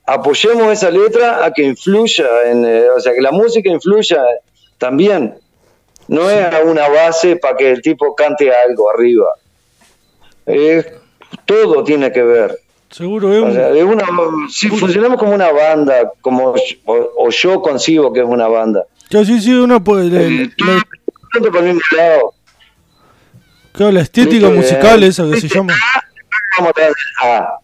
apoyemos 0.05 0.71
esa 0.71 0.91
letra 0.91 1.43
a 1.45 1.51
que 1.51 1.63
influya, 1.63 2.27
en, 2.45 2.65
eh, 2.65 2.83
o 2.95 2.99
sea, 2.99 3.13
que 3.13 3.21
la 3.21 3.31
música 3.31 3.69
influya 3.69 4.21
también. 4.77 5.35
No 6.07 6.29
es 6.29 6.45
una 6.63 6.87
base 6.87 7.35
para 7.37 7.57
que 7.57 7.71
el 7.71 7.81
tipo 7.81 8.13
cante 8.13 8.51
algo 8.53 8.91
arriba. 8.91 9.25
Es- 10.45 10.85
todo 11.45 11.83
tiene 11.83 12.11
que 12.11 12.21
ver. 12.21 12.59
Seguro 12.91 13.33
es 13.33 13.41
O 13.41 13.45
un- 13.45 13.53
sea, 13.53 13.69
es 13.71 13.83
una, 13.83 14.05
si 14.49 14.69
funcionamos 14.69 15.17
como 15.17 15.33
una 15.33 15.51
banda, 15.51 16.11
como 16.21 16.53
o, 16.85 17.09
o 17.17 17.29
yo 17.31 17.61
concibo 17.61 18.13
que 18.13 18.19
es 18.19 18.25
una 18.25 18.47
banda. 18.47 18.85
Claro, 19.09 19.25
sí, 19.25 19.41
sí, 19.41 19.51
una, 19.53 19.83
pues, 19.83 20.05
la, 20.11 20.21
Eh, 20.21 20.49
la- 20.59 20.83
Tanto 21.33 21.51
por 21.51 21.57
el 21.63 21.73
mismo 21.73 21.81
lado. 21.97 22.33
Claro, 23.75 23.91
la 23.91 24.01
estética 24.01 24.47
Viste, 24.49 24.55
musical 24.55 25.03
esa 25.03 25.29
que 25.29 25.41
se 25.41 25.47
llama. 25.47 25.73
Vamos 26.57 26.69
atrás 26.71 26.87
del 26.87 27.29
A. 27.29 27.59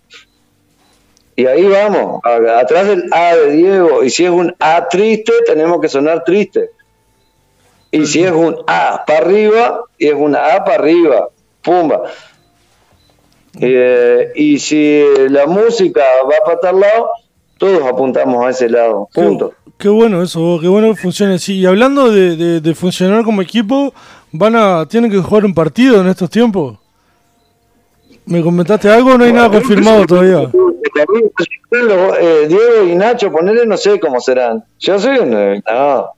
Y 1.35 1.45
ahí 1.45 1.65
vamos, 1.67 2.21
a- 2.23 2.59
atrás 2.59 2.87
del 2.87 3.03
A 3.11 3.35
de 3.35 3.51
Diego. 3.51 4.03
Y 4.03 4.09
si 4.09 4.25
es 4.25 4.29
un 4.31 4.53
A 4.59 4.87
triste, 4.89 5.31
tenemos 5.45 5.79
que 5.81 5.87
sonar 5.89 6.23
triste. 6.23 6.69
Y 7.91 8.05
si 8.05 8.23
es 8.23 8.31
un 8.31 8.57
A 8.67 9.03
para 9.05 9.19
arriba, 9.19 9.81
y 9.97 10.07
es 10.07 10.13
una 10.15 10.55
A 10.55 10.63
para 10.63 10.75
arriba. 10.75 11.27
Pumba. 11.61 12.03
Eh, 13.59 14.31
y 14.35 14.59
si 14.59 15.03
la 15.29 15.45
música 15.45 16.01
va 16.25 16.35
para 16.45 16.59
tal 16.59 16.79
lado, 16.79 17.09
todos 17.57 17.83
apuntamos 17.85 18.45
a 18.45 18.49
ese 18.49 18.69
lado. 18.69 19.09
Punto. 19.13 19.53
Qué, 19.65 19.71
qué 19.79 19.89
bueno 19.89 20.21
eso, 20.23 20.57
qué 20.61 20.67
bueno 20.67 20.89
que 20.93 21.01
funcione 21.01 21.35
así. 21.35 21.55
Y 21.59 21.65
hablando 21.65 22.09
de, 22.11 22.35
de- 22.37 22.61
de 22.61 22.75
funcionar 22.75 23.23
como 23.23 23.41
equipo, 23.41 23.93
van 24.31 24.55
a 24.55 24.85
tienen 24.87 25.11
que 25.11 25.17
jugar 25.17 25.45
un 25.45 25.53
partido 25.53 26.01
en 26.01 26.07
estos 26.07 26.29
tiempos. 26.29 26.77
¿Me 28.25 28.41
comentaste 28.41 28.89
algo 28.89 29.17
no 29.17 29.23
hay 29.23 29.33
nada 29.33 29.49
confirmado 29.49 30.05
todavía? 30.05 30.49
Eh, 31.71 32.45
Diego 32.47 32.83
y 32.87 32.95
Nacho, 32.95 33.31
ponerle 33.31 33.65
no 33.65 33.77
sé 33.77 33.99
cómo 33.99 34.19
serán. 34.19 34.63
Yo 34.79 34.99
soy 34.99 35.17
un. 35.19 35.33
eh, 35.33 35.61
No, 35.65 36.11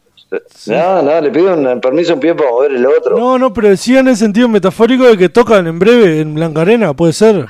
no, 0.67 1.01
no, 1.03 1.21
le 1.21 1.29
pido 1.31 1.53
un 1.53 1.79
permiso 1.79 2.15
un 2.15 2.19
pie 2.19 2.33
para 2.35 2.49
mover 2.49 2.71
el 2.71 2.85
otro. 2.85 3.17
No, 3.17 3.37
no, 3.37 3.53
pero 3.53 3.69
decía 3.69 3.99
en 3.99 4.07
el 4.07 4.17
sentido 4.17 4.49
metafórico 4.49 5.05
de 5.05 5.17
que 5.17 5.29
tocan 5.29 5.67
en 5.67 5.79
breve 5.79 6.21
en 6.21 6.33
Blanca 6.35 6.61
Arena, 6.61 6.93
puede 6.93 7.13
ser. 7.13 7.45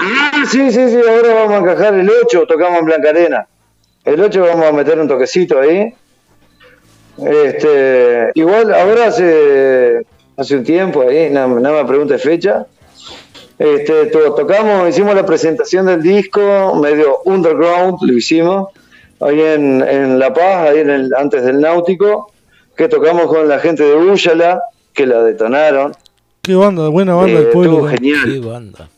Ah, 0.00 0.44
sí, 0.50 0.70
sí, 0.72 0.88
sí, 0.88 0.96
ahora 1.06 1.34
vamos 1.34 1.52
a 1.52 1.58
encajar 1.58 1.94
el 1.94 2.10
8, 2.24 2.46
tocamos 2.46 2.80
en 2.80 2.86
Blanca 2.86 3.10
Arena. 3.10 3.46
El 4.04 4.20
8 4.20 4.40
vamos 4.40 4.66
a 4.66 4.72
meter 4.72 4.98
un 4.98 5.06
toquecito 5.06 5.60
ahí. 5.60 5.92
Este, 7.24 8.30
igual 8.34 8.72
ahora 8.72 9.06
hace, 9.06 10.06
hace 10.36 10.56
un 10.56 10.64
tiempo 10.64 11.02
ahí, 11.02 11.30
no, 11.30 11.48
no 11.48 11.72
me 11.72 11.84
pregunte 11.84 12.18
fecha. 12.18 12.66
Este, 13.58 14.06
to- 14.06 14.34
tocamos, 14.34 14.88
hicimos 14.88 15.14
la 15.16 15.26
presentación 15.26 15.86
del 15.86 16.00
disco, 16.02 16.74
medio 16.80 17.18
underground, 17.24 17.98
lo 18.02 18.12
hicimos, 18.12 18.68
ahí 19.20 19.40
en, 19.40 19.82
en 19.82 20.18
La 20.20 20.32
Paz, 20.32 20.68
ahí 20.70 20.78
en 20.78 20.90
el, 20.90 21.14
antes 21.14 21.42
del 21.44 21.60
Náutico, 21.60 22.30
que 22.76 22.86
tocamos 22.88 23.26
con 23.26 23.48
la 23.48 23.58
gente 23.58 23.82
de 23.82 23.96
Úyala, 23.96 24.62
que 24.92 25.06
la 25.06 25.22
detonaron. 25.24 25.92
Qué 26.42 26.54
banda, 26.54 26.88
buena 26.88 27.14
banda 27.16 27.32
Eh, 27.32 27.42
del 27.42 27.48
pueblo. 27.48 27.72
estuvo 27.72 27.86
¿no? 27.88 27.92
genial. 27.96 28.32
Qué 28.32 28.46
banda. 28.48 28.88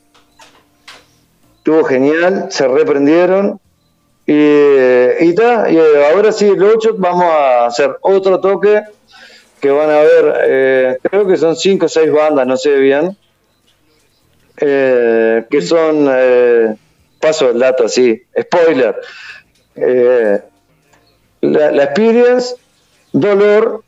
Estuvo 1.57 1.85
genial, 1.85 2.47
se 2.51 2.69
reprendieron. 2.69 3.59
Y, 4.27 4.33
y, 5.25 5.35
ta, 5.35 5.71
y 5.71 5.77
eh, 5.77 6.07
ahora 6.13 6.31
sí, 6.33 6.47
el 6.47 6.63
8 6.63 6.95
vamos 6.99 7.25
a 7.25 7.67
hacer 7.67 7.97
otro 8.03 8.41
toque 8.41 8.83
que 9.61 9.71
van 9.71 9.91
a 9.91 9.99
ver, 10.01 10.35
eh, 10.47 10.99
creo 11.03 11.27
que 11.27 11.37
son 11.37 11.57
5 11.57 11.87
o 11.87 11.89
6 11.89 12.11
bandas, 12.13 12.47
no 12.47 12.57
sé 12.57 12.77
bien. 12.77 13.17
eh, 14.63 15.45
que 15.51 15.63
son, 15.63 16.07
eh, 16.11 16.75
paso 17.21 17.51
el 17.51 17.59
dato 17.59 17.85
así, 17.87 18.23
spoiler. 18.41 18.95
Eh, 19.75 20.41
la, 21.43 21.71
la 21.73 21.85
Experience, 21.85 22.57
Dolor, 23.13 23.83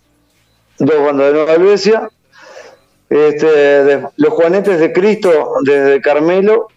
dos 0.79 1.05
bandas 1.05 1.27
de 1.29 1.33
Nueva 1.35 1.53
Helvecia, 1.55 2.11
este, 3.11 3.47
de- 3.47 4.09
los 4.17 4.33
Juanetes 4.33 4.81
de 4.81 4.93
Cristo 4.93 5.55
desde 5.65 6.01
Carmelo, 6.01 6.69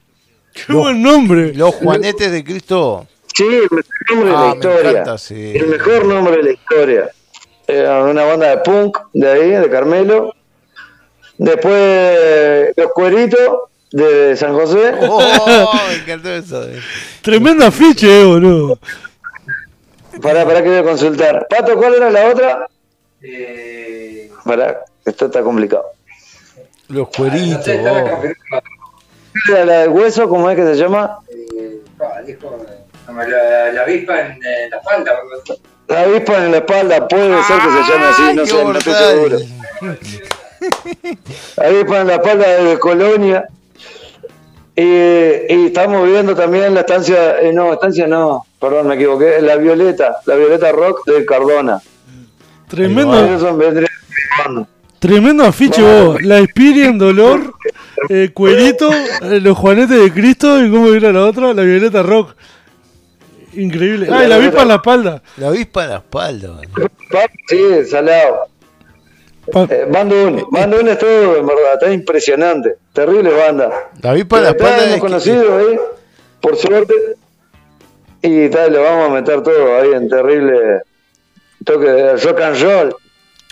Qué 0.54 0.72
buen 0.72 1.02
nombre. 1.02 1.54
Los 1.54 1.76
Juanetes 1.76 2.32
de 2.32 2.42
Cristo. 2.44 3.06
Sí, 3.36 3.44
el 3.44 3.70
mejor 3.72 3.86
nombre 4.12 4.30
de 4.30 4.36
Ah, 4.36 4.40
la 4.42 4.48
me 4.48 4.56
historia. 4.56 4.90
encanta, 4.92 5.18
sí. 5.18 5.54
El 5.56 5.68
mejor 5.68 6.06
nombre 6.06 6.38
de 6.38 6.44
la 6.44 6.52
historia. 6.52 7.10
Era 7.68 8.04
una 8.04 8.24
banda 8.26 8.48
de 8.50 8.58
punk 8.60 8.98
de 9.14 9.32
ahí, 9.32 9.50
de 9.52 9.70
Carmelo. 9.70 10.34
Después 11.38 12.72
Los 12.78 12.92
Cueritos 12.94 13.60
de 13.92 14.36
San 14.38 14.54
José. 14.54 14.94
Oh, 15.02 15.80
me 15.90 15.96
encantó 15.96 16.30
eso. 16.30 16.64
eh. 16.70 16.80
Tremenda 17.22 17.72
ficha, 17.72 18.08
eh, 18.08 18.24
boludo. 18.24 18.80
Para, 20.22 20.46
para 20.46 20.64
que 20.64 20.70
voy 20.70 20.78
a 20.78 20.84
consultar. 20.84 21.46
Pato, 21.50 21.76
¿cuál 21.76 21.96
era 21.96 22.10
la 22.10 22.30
otra? 22.30 22.68
Para, 24.46 24.86
esto 25.06 25.26
está 25.26 25.42
complicado. 25.42 25.86
Los 26.88 27.10
cueritos. 27.10 27.58
No 27.58 27.64
sé, 27.64 27.76
está 27.76 27.92
vos. 27.92 28.10
confirmado. 28.12 28.64
¿La, 29.50 29.66
la 29.66 29.80
del 29.82 29.90
hueso, 29.90 30.30
cómo 30.30 30.50
es 30.50 30.56
que 30.56 30.64
se 30.64 30.76
llama? 30.76 31.20
Eh, 31.30 31.82
pa, 31.98 32.22
dijo, 32.22 32.48
eh, 32.48 32.50
como 32.50 32.85
la, 33.08 33.72
la 33.72 33.82
avispa 33.82 34.20
en, 34.22 34.40
la 34.70 34.78
espalda. 34.78 35.12
La 35.88 36.02
avispa 36.02 36.46
en 36.46 36.52
la 36.52 36.58
espalda, 36.58 37.08
puede 37.08 37.44
ser 37.44 37.58
que 37.58 37.70
se 37.72 37.92
llame 37.92 38.06
así, 38.06 38.34
no 38.36 38.46
sé, 38.46 38.66
no 38.66 38.78
estoy 38.78 38.94
seguro. 38.94 39.38
Avispa 41.58 42.02
en 42.02 42.08
la 42.08 42.16
espalda 42.16 42.48
de 42.64 42.80
Colonia. 42.80 43.48
Y, 44.78 44.84
y 44.84 45.66
estamos 45.68 46.06
viendo 46.06 46.36
también 46.36 46.74
la 46.74 46.82
estancia, 46.82 47.40
eh, 47.40 47.54
no, 47.54 47.72
estancia 47.72 48.08
no, 48.08 48.46
perdón, 48.60 48.88
me 48.88 48.96
equivoqué, 48.96 49.42
la 49.42 49.56
Violeta, 49.56 50.18
la 50.26 50.36
Violeta 50.36 50.72
Rock 50.74 51.06
de 51.06 51.26
Cardona. 51.26 51.82
Tremendo, 52.68 53.40
tremendo 55.00 55.46
afiche 55.46 55.82
vos. 55.82 56.22
La 56.22 56.40
Experience, 56.40 56.98
Dolor, 56.98 57.54
eh, 58.10 58.32
Cuerito, 58.34 58.92
eh, 58.92 59.40
los 59.40 59.58
Juanetes 59.58 59.98
de 59.98 60.12
Cristo 60.12 60.62
y 60.62 60.70
cómo 60.70 60.90
era 60.90 61.14
la 61.14 61.26
otra, 61.26 61.54
la 61.54 61.62
Violeta 61.62 62.04
Rock. 62.04 62.36
Increíble. 63.56 64.08
Ah, 64.12 64.24
y 64.24 64.28
la 64.28 64.36
avispa 64.36 64.62
en 64.64 64.68
la 64.68 64.76
espalda. 64.76 65.22
La 65.38 65.48
avispa 65.48 65.84
en 65.84 65.90
la 65.90 65.96
espalda. 65.98 66.48
man. 66.54 66.90
Sí, 67.48 67.86
salado. 67.90 68.48
Eh, 69.70 69.86
banda 69.92 70.16
1, 70.16 70.48
banda 70.52 70.78
1 70.82 70.92
es 70.92 70.98
todo, 71.00 71.38
en 71.38 71.46
verdad, 71.46 71.74
está 71.74 71.94
impresionante. 71.94 72.76
Terrible 72.94 73.30
banda. 73.32 73.70
La 74.02 74.12
avispa 74.12 74.38
en 74.40 74.44
la 74.44 74.50
espalda 74.50 74.78
hemos 74.78 74.88
es 74.88 74.94
que- 74.96 75.00
conocido 75.02 75.58
ahí, 75.58 75.80
por 76.42 76.56
suerte. 76.58 76.94
Y 78.24 78.50
tal, 78.50 78.74
le 78.74 78.80
vamos 78.80 79.10
a 79.10 79.14
meter 79.14 79.44
todo 79.44 79.76
ahí 79.80 79.90
en 79.94 80.10
terrible 80.10 80.82
toque 81.64 81.86
de 81.86 82.18
rock 82.18 82.42
and 82.42 82.62
roll. 82.64 82.96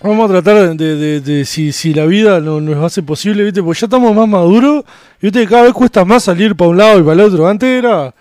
Vamos 0.02 0.30
a 0.32 0.34
tratar 0.42 0.76
de, 0.76 0.96
de- 0.98 1.22
de- 1.22 1.46
si, 1.46 1.72
si 1.72 1.94
la 1.94 2.06
vida 2.08 2.40
no, 2.40 2.60
nos 2.60 2.84
hace 2.84 3.04
posible, 3.04 3.44
¿viste? 3.44 3.62
Porque 3.62 3.80
ya 3.82 3.86
estamos 3.86 4.16
más 4.16 4.28
maduros 4.28 4.84
y 5.22 5.28
¿viste? 5.28 5.42
que 5.42 5.48
cada 5.48 5.64
vez 5.64 5.74
cuesta 5.74 6.04
más 6.04 6.24
salir 6.24 6.56
para 6.56 6.72
un 6.72 6.78
lado 6.78 7.00
y 7.00 7.04
para 7.04 7.14
el 7.14 7.20
otro. 7.22 7.48
Antes 7.48 7.70
era, 7.70 8.14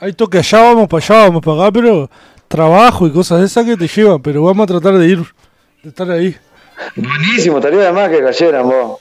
hay 0.00 0.12
toque 0.12 0.38
allá, 0.38 0.62
vamos 0.62 0.88
para 0.88 1.04
allá, 1.04 1.24
vamos 1.28 1.42
para 1.44 1.62
acá, 1.62 1.72
pero 1.72 2.10
trabajo 2.48 3.06
y 3.06 3.10
cosas 3.12 3.40
de 3.40 3.46
esas 3.46 3.64
que 3.64 3.76
te 3.76 3.88
llevan, 3.88 4.22
pero 4.22 4.42
vamos 4.42 4.64
a 4.64 4.66
tratar 4.66 4.94
de 4.98 5.06
ir, 5.06 5.18
de 5.82 5.88
estar 5.88 6.10
ahí. 6.10 6.36
Buenísimo, 6.96 7.58
estaría 7.58 7.80
de 7.80 7.92
más 7.92 8.08
que 8.08 8.20
cayeran 8.22 8.68
vos. 8.68 9.00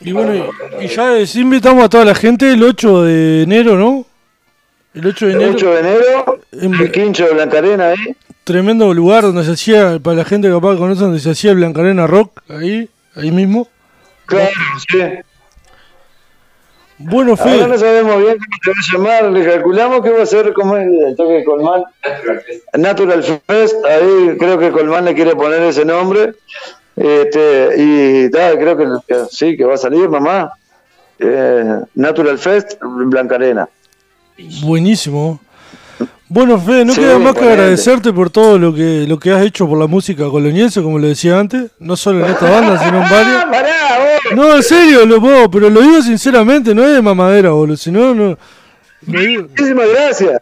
Y 0.00 0.12
bueno, 0.12 0.34
y, 0.80 0.84
y 0.84 0.88
ya 0.88 1.16
eh, 1.18 1.26
sí 1.26 1.40
invitamos 1.40 1.84
a 1.84 1.88
toda 1.88 2.04
la 2.04 2.14
gente 2.14 2.50
el 2.52 2.62
8 2.62 3.02
de 3.02 3.42
enero, 3.42 3.76
¿no? 3.76 4.06
El 4.94 5.06
8 5.06 5.26
de 5.26 5.32
El 5.32 5.40
enero, 5.42 5.54
8 5.56 5.70
de 5.74 5.80
enero, 5.80 6.40
En- 6.52 6.74
el 6.74 6.90
quincho 6.90 7.26
de 7.26 7.34
Blancarena 7.34 7.88
ahí. 7.90 8.16
tremendo 8.44 8.92
lugar 8.94 9.22
donde 9.24 9.44
se 9.44 9.52
hacía, 9.52 9.98
para 10.02 10.16
la 10.16 10.24
gente 10.24 10.48
capaz 10.48 10.72
que 10.72 10.78
conoce, 10.78 11.02
donde 11.02 11.20
se 11.20 11.30
hacía 11.30 11.50
el 11.50 11.58
Blancarena 11.58 12.06
Rock, 12.06 12.40
ahí, 12.48 12.88
ahí 13.14 13.30
mismo. 13.30 13.68
Claro, 14.26 14.48
sí. 14.88 14.98
Bueno, 17.02 17.32
Ahora 17.32 17.44
Fede, 17.44 17.66
no 17.66 17.78
sabemos 17.78 18.18
bien 18.18 18.36
cómo 18.38 18.82
se 18.82 18.98
va 18.98 19.16
a 19.16 19.20
llamar, 19.22 19.32
le 19.32 19.44
calculamos 19.44 20.02
que 20.02 20.10
va 20.10 20.22
a 20.22 20.26
ser 20.26 20.52
como 20.52 20.76
el, 20.76 21.14
toque 21.16 21.32
de 21.32 21.44
Colmán. 21.44 21.82
Natural 22.04 22.42
Fest. 22.42 22.76
Natural 22.76 23.22
Fest, 23.46 23.86
ahí 23.86 24.36
creo 24.38 24.58
que 24.58 24.70
Colmán 24.70 25.06
le 25.06 25.14
quiere 25.14 25.34
poner 25.34 25.62
ese 25.62 25.86
nombre. 25.86 26.34
Este, 26.96 27.74
y 27.78 28.30
tal, 28.30 28.58
creo 28.58 28.76
que, 28.76 28.86
que 29.08 29.24
sí, 29.30 29.56
que 29.56 29.64
va 29.64 29.74
a 29.74 29.78
salir, 29.78 30.10
mamá. 30.10 30.52
Eh, 31.18 31.80
Natural 31.94 32.38
Fest, 32.38 32.74
Blancarena. 32.82 33.66
Buenísimo. 34.62 35.40
Bueno, 36.32 36.60
Fede, 36.60 36.84
no 36.84 36.94
Sí, 36.94 37.00
queda 37.00 37.18
más 37.18 37.34
que 37.34 37.40
agradecerte 37.40 38.12
por 38.12 38.30
todo 38.30 38.56
lo 38.56 38.72
que 38.72 39.04
lo 39.08 39.18
que 39.18 39.32
has 39.32 39.42
hecho 39.44 39.66
por 39.66 39.76
la 39.76 39.88
música 39.88 40.30
coloniense, 40.30 40.80
como 40.80 40.96
lo 41.00 41.08
decía 41.08 41.36
antes, 41.36 41.72
no 41.80 41.96
solo 41.96 42.24
en 42.24 42.30
esta 42.30 42.48
banda, 42.48 42.78
sino 42.78 42.98
en 42.98 43.02
¡Ah, 43.10 43.48
varias. 43.50 44.36
No, 44.36 44.54
en 44.54 44.62
serio, 44.62 45.04
lo 45.06 45.20
puedo, 45.20 45.50
pero 45.50 45.68
lo 45.68 45.80
digo 45.80 46.00
sinceramente, 46.00 46.72
no 46.72 46.84
es 46.84 46.94
de 46.94 47.02
mamadera, 47.02 47.50
boludo, 47.50 47.76
sino 47.76 48.14
no. 48.14 48.38
Muchísimas 49.06 49.88
gracias. 49.88 50.40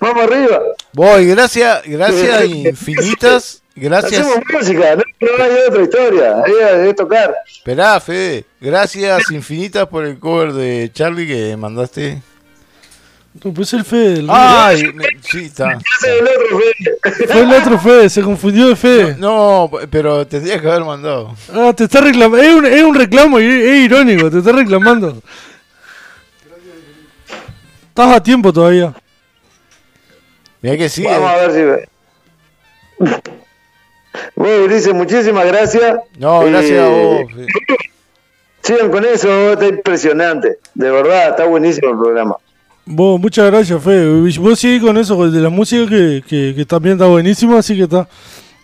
Vamos 0.00 0.24
arriba. 0.24 0.60
Voy, 0.94 1.26
gracias, 1.26 1.82
gracias 1.84 2.44
infinitas. 2.46 3.62
Gracias. 3.76 4.22
Hacemos 4.22 4.38
música, 4.50 4.96
no, 4.96 5.02
no 5.20 5.44
hay 5.44 5.50
otra 5.68 5.82
historia. 5.82 6.42
Es, 6.46 6.88
es 6.88 6.96
tocar. 6.96 7.34
Esperá, 7.46 8.00
Fede. 8.00 8.46
Gracias 8.62 9.30
infinitas 9.30 9.86
por 9.88 10.06
el 10.06 10.18
cover 10.18 10.54
de 10.54 10.90
Charlie 10.90 11.26
que 11.26 11.54
mandaste. 11.58 12.22
No, 13.44 13.52
pues 13.54 13.72
el 13.74 13.84
Fede, 13.84 14.18
el- 14.20 14.26
Ay, 14.30 14.82
me- 14.94 15.04
sí, 15.22 15.44
está. 15.44 15.72
Es 15.74 16.04
el 16.04 16.26
otro 16.26 16.58
Fede. 16.58 17.26
fue 17.32 17.40
el 17.42 17.52
otro 17.52 17.78
Fede, 17.78 18.10
se 18.10 18.22
confundió 18.22 18.68
de 18.68 18.74
Fede. 18.76 19.16
No, 19.18 19.70
pero 19.90 20.26
tendría 20.26 20.60
que 20.60 20.66
haber 20.68 20.84
mandado. 20.84 21.36
Ah, 21.54 21.72
te 21.76 21.84
está 21.84 22.00
reclamando, 22.00 22.42
es 22.44 22.54
un, 22.54 22.66
es 22.66 22.82
un 22.82 22.94
reclamo 22.94 23.38
y 23.38 23.44
es, 23.46 23.64
es 23.64 23.76
irónico, 23.84 24.30
te 24.30 24.38
está 24.38 24.50
reclamando. 24.52 25.22
Estás 27.88 28.16
a 28.16 28.22
tiempo 28.22 28.52
todavía. 28.52 28.92
Mira 30.62 30.76
que 30.76 30.88
sí. 30.88 31.04
Vamos 31.04 31.30
a 31.30 31.36
ver 31.36 31.52
si 31.52 31.62
ve. 31.62 31.88
Bueno, 34.34 34.64
Ulises, 34.64 34.94
muchísimas 34.94 35.46
gracias. 35.46 35.96
No, 36.18 36.40
gracias 36.40 36.72
Eh, 36.72 36.80
a 36.80 36.88
vos. 36.88 37.32
Fede. 37.32 37.46
Sigan 38.62 38.90
con 38.90 39.04
eso, 39.04 39.52
está 39.52 39.66
impresionante. 39.66 40.58
De 40.74 40.90
verdad, 40.90 41.30
está 41.30 41.44
buenísimo 41.44 41.90
el 41.92 41.98
programa. 41.98 42.36
Vos, 42.90 43.20
muchas 43.20 43.46
gracias, 43.50 43.82
Fede. 43.82 44.30
Y 44.30 44.38
Vos 44.38 44.58
seguís 44.58 44.82
con 44.82 44.96
eso 44.96 45.30
de 45.30 45.40
la 45.40 45.50
música 45.50 45.86
que, 45.86 46.22
que, 46.26 46.54
que 46.56 46.64
también 46.64 46.94
está 46.94 47.06
buenísimo, 47.06 47.58
así 47.58 47.76
que 47.76 47.82
está. 47.82 48.08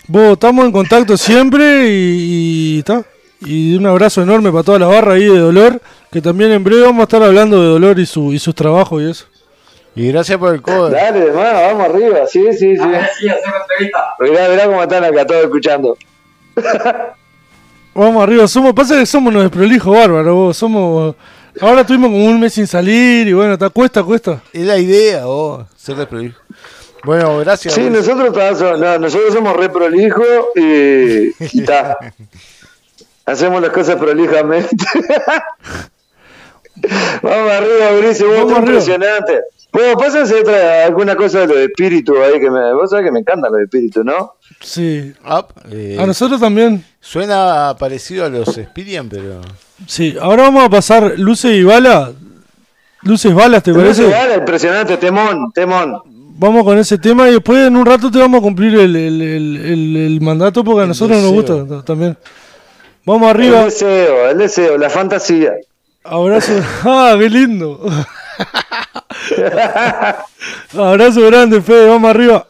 Vos, 0.08 0.32
estamos 0.32 0.64
en 0.64 0.72
contacto 0.72 1.14
siempre 1.18 1.90
y, 1.90 2.76
y 2.76 2.78
está. 2.78 3.04
Y 3.44 3.76
un 3.76 3.84
abrazo 3.84 4.22
enorme 4.22 4.50
para 4.50 4.64
toda 4.64 4.78
la 4.78 4.87
barra 4.87 5.12
ahí 5.12 5.24
de 5.24 5.38
Dolor, 5.38 5.78
que 6.10 6.22
también 6.22 6.52
en 6.52 6.64
breve 6.64 6.82
vamos 6.82 7.00
a 7.00 7.02
estar 7.02 7.22
hablando 7.22 7.60
de 7.60 7.68
Dolor 7.68 7.98
y, 7.98 8.06
su, 8.06 8.32
y 8.32 8.38
sus 8.38 8.54
trabajos 8.54 9.02
y 9.02 9.10
eso. 9.10 9.26
Y 9.94 10.08
gracias 10.08 10.38
por 10.38 10.54
el 10.54 10.62
cover. 10.62 10.90
Dale, 10.90 11.26
hermano, 11.26 11.60
vamos 11.60 11.88
arriba. 11.90 12.26
Sí, 12.26 12.42
sí, 12.52 12.76
sí. 12.76 12.82
Ahora 12.82 13.10
sí, 13.18 13.26
entrevista. 13.26 14.14
Mirá, 14.20 14.48
mirá 14.48 14.64
cómo 14.66 14.82
están 14.82 15.04
acá 15.04 15.26
todos 15.26 15.44
escuchando. 15.44 15.98
Vamos 17.94 18.22
arriba, 18.22 18.48
somos, 18.48 18.72
pasa 18.72 18.98
que 18.98 19.04
somos 19.04 19.30
unos 19.30 19.42
desprolijos 19.44 19.94
bárbaros, 19.94 20.34
vos, 20.34 20.56
somos... 20.56 21.14
Ahora 21.60 21.82
estuvimos 21.82 22.10
como 22.10 22.24
un 22.24 22.40
mes 22.40 22.52
sin 22.52 22.66
salir 22.66 23.28
y 23.28 23.32
bueno, 23.32 23.52
está, 23.54 23.70
cuesta, 23.70 24.02
cuesta. 24.02 24.42
Es 24.52 24.66
la 24.66 24.78
idea, 24.78 25.24
vos. 25.26 25.66
Ser 25.76 25.96
desprolijo. 25.96 26.40
Bueno, 27.04 27.38
gracias. 27.38 27.74
Sí, 27.74 27.88
Luis. 27.88 28.06
nosotros, 28.06 28.78
no, 28.78 28.98
nosotros 28.98 29.34
somos 29.34 29.56
re 29.56 29.68
prolijos 29.68 30.26
y, 30.56 31.58
y 31.58 31.64
ta. 31.64 31.98
Hacemos 33.26 33.62
las 33.62 33.70
cosas 33.70 33.96
prolijamente. 33.96 34.76
Vamos 37.22 37.50
arriba, 37.52 37.92
Ulises, 37.98 38.26
vos 38.26 38.36
Vamos 38.44 38.58
impresionante. 38.58 39.40
Bueno, 39.74 39.98
pásense 39.98 40.37
otra, 40.40 40.84
alguna 40.87 41.16
cosa 41.16 41.40
de 41.40 41.46
los 41.48 41.56
espíritus 41.58 42.16
ahí 42.18 42.40
que 42.40 42.48
me. 42.48 42.72
Vos 42.74 42.90
sabés 42.90 43.04
que 43.06 43.10
me 43.12 43.18
encantan 43.20 43.50
los 43.52 43.60
espíritus, 43.62 44.04
¿no? 44.04 44.34
Sí. 44.60 45.12
Up, 45.28 45.46
eh, 45.70 45.96
A 46.00 46.06
nosotros 46.06 46.40
también. 46.40 46.84
Suena 47.00 47.74
parecido 47.78 48.24
a 48.24 48.28
los 48.28 48.48
Spirian, 48.54 49.08
pero. 49.08 49.40
Sí, 49.87 50.16
ahora 50.20 50.44
vamos 50.44 50.64
a 50.64 50.70
pasar 50.70 51.14
luces 51.18 51.52
y 51.56 51.64
balas. 51.64 52.10
Luces 53.02 53.34
balas, 53.34 53.62
¿te 53.62 53.74
parece? 53.74 54.04
Impresionante, 54.38 54.96
temón, 54.96 55.52
temón. 55.52 56.00
Vamos 56.37 56.64
con 56.64 56.78
ese 56.78 56.96
tema 56.96 57.28
y 57.28 57.32
después 57.34 57.66
en 57.66 57.76
un 57.76 57.84
rato 57.84 58.10
te 58.10 58.18
vamos 58.18 58.38
a 58.38 58.42
cumplir 58.42 58.74
el, 58.78 58.96
el, 58.96 59.20
el, 59.22 59.56
el- 59.56 59.96
el 59.96 60.20
mandato 60.20 60.64
porque 60.64 60.80
a 60.80 60.82
El 60.84 60.88
nosotros 60.88 61.20
nos 61.20 61.32
gusta 61.32 61.84
también. 61.84 62.16
Vamos 63.04 63.22
El 63.30 63.37
arriba. 63.37 63.64
deseo, 63.64 64.30
el 64.30 64.38
deseo, 64.38 64.78
la 64.78 64.88
fantasía. 64.88 65.52
Abrazo. 66.04 66.52
¡Ah, 66.84 67.14
qué 67.18 67.28
lindo! 67.28 67.80
Abrazo 70.78 71.26
grande, 71.26 71.60
Fede. 71.60 71.88
Vamos 71.88 72.10
arriba. 72.10 72.46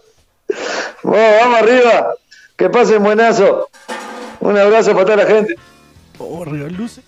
Vamos, 1.02 1.20
vamos 1.40 1.58
arriba. 1.60 2.14
Que 2.56 2.70
pasen 2.70 3.02
buenazo. 3.02 3.68
Un 4.40 4.58
abrazo 4.58 4.92
para 4.92 5.04
toda 5.04 5.16
la 5.16 5.26
gente. 5.26 5.56
Vamos 6.18 6.46
arriba, 6.46 6.68
luces. 6.68 7.04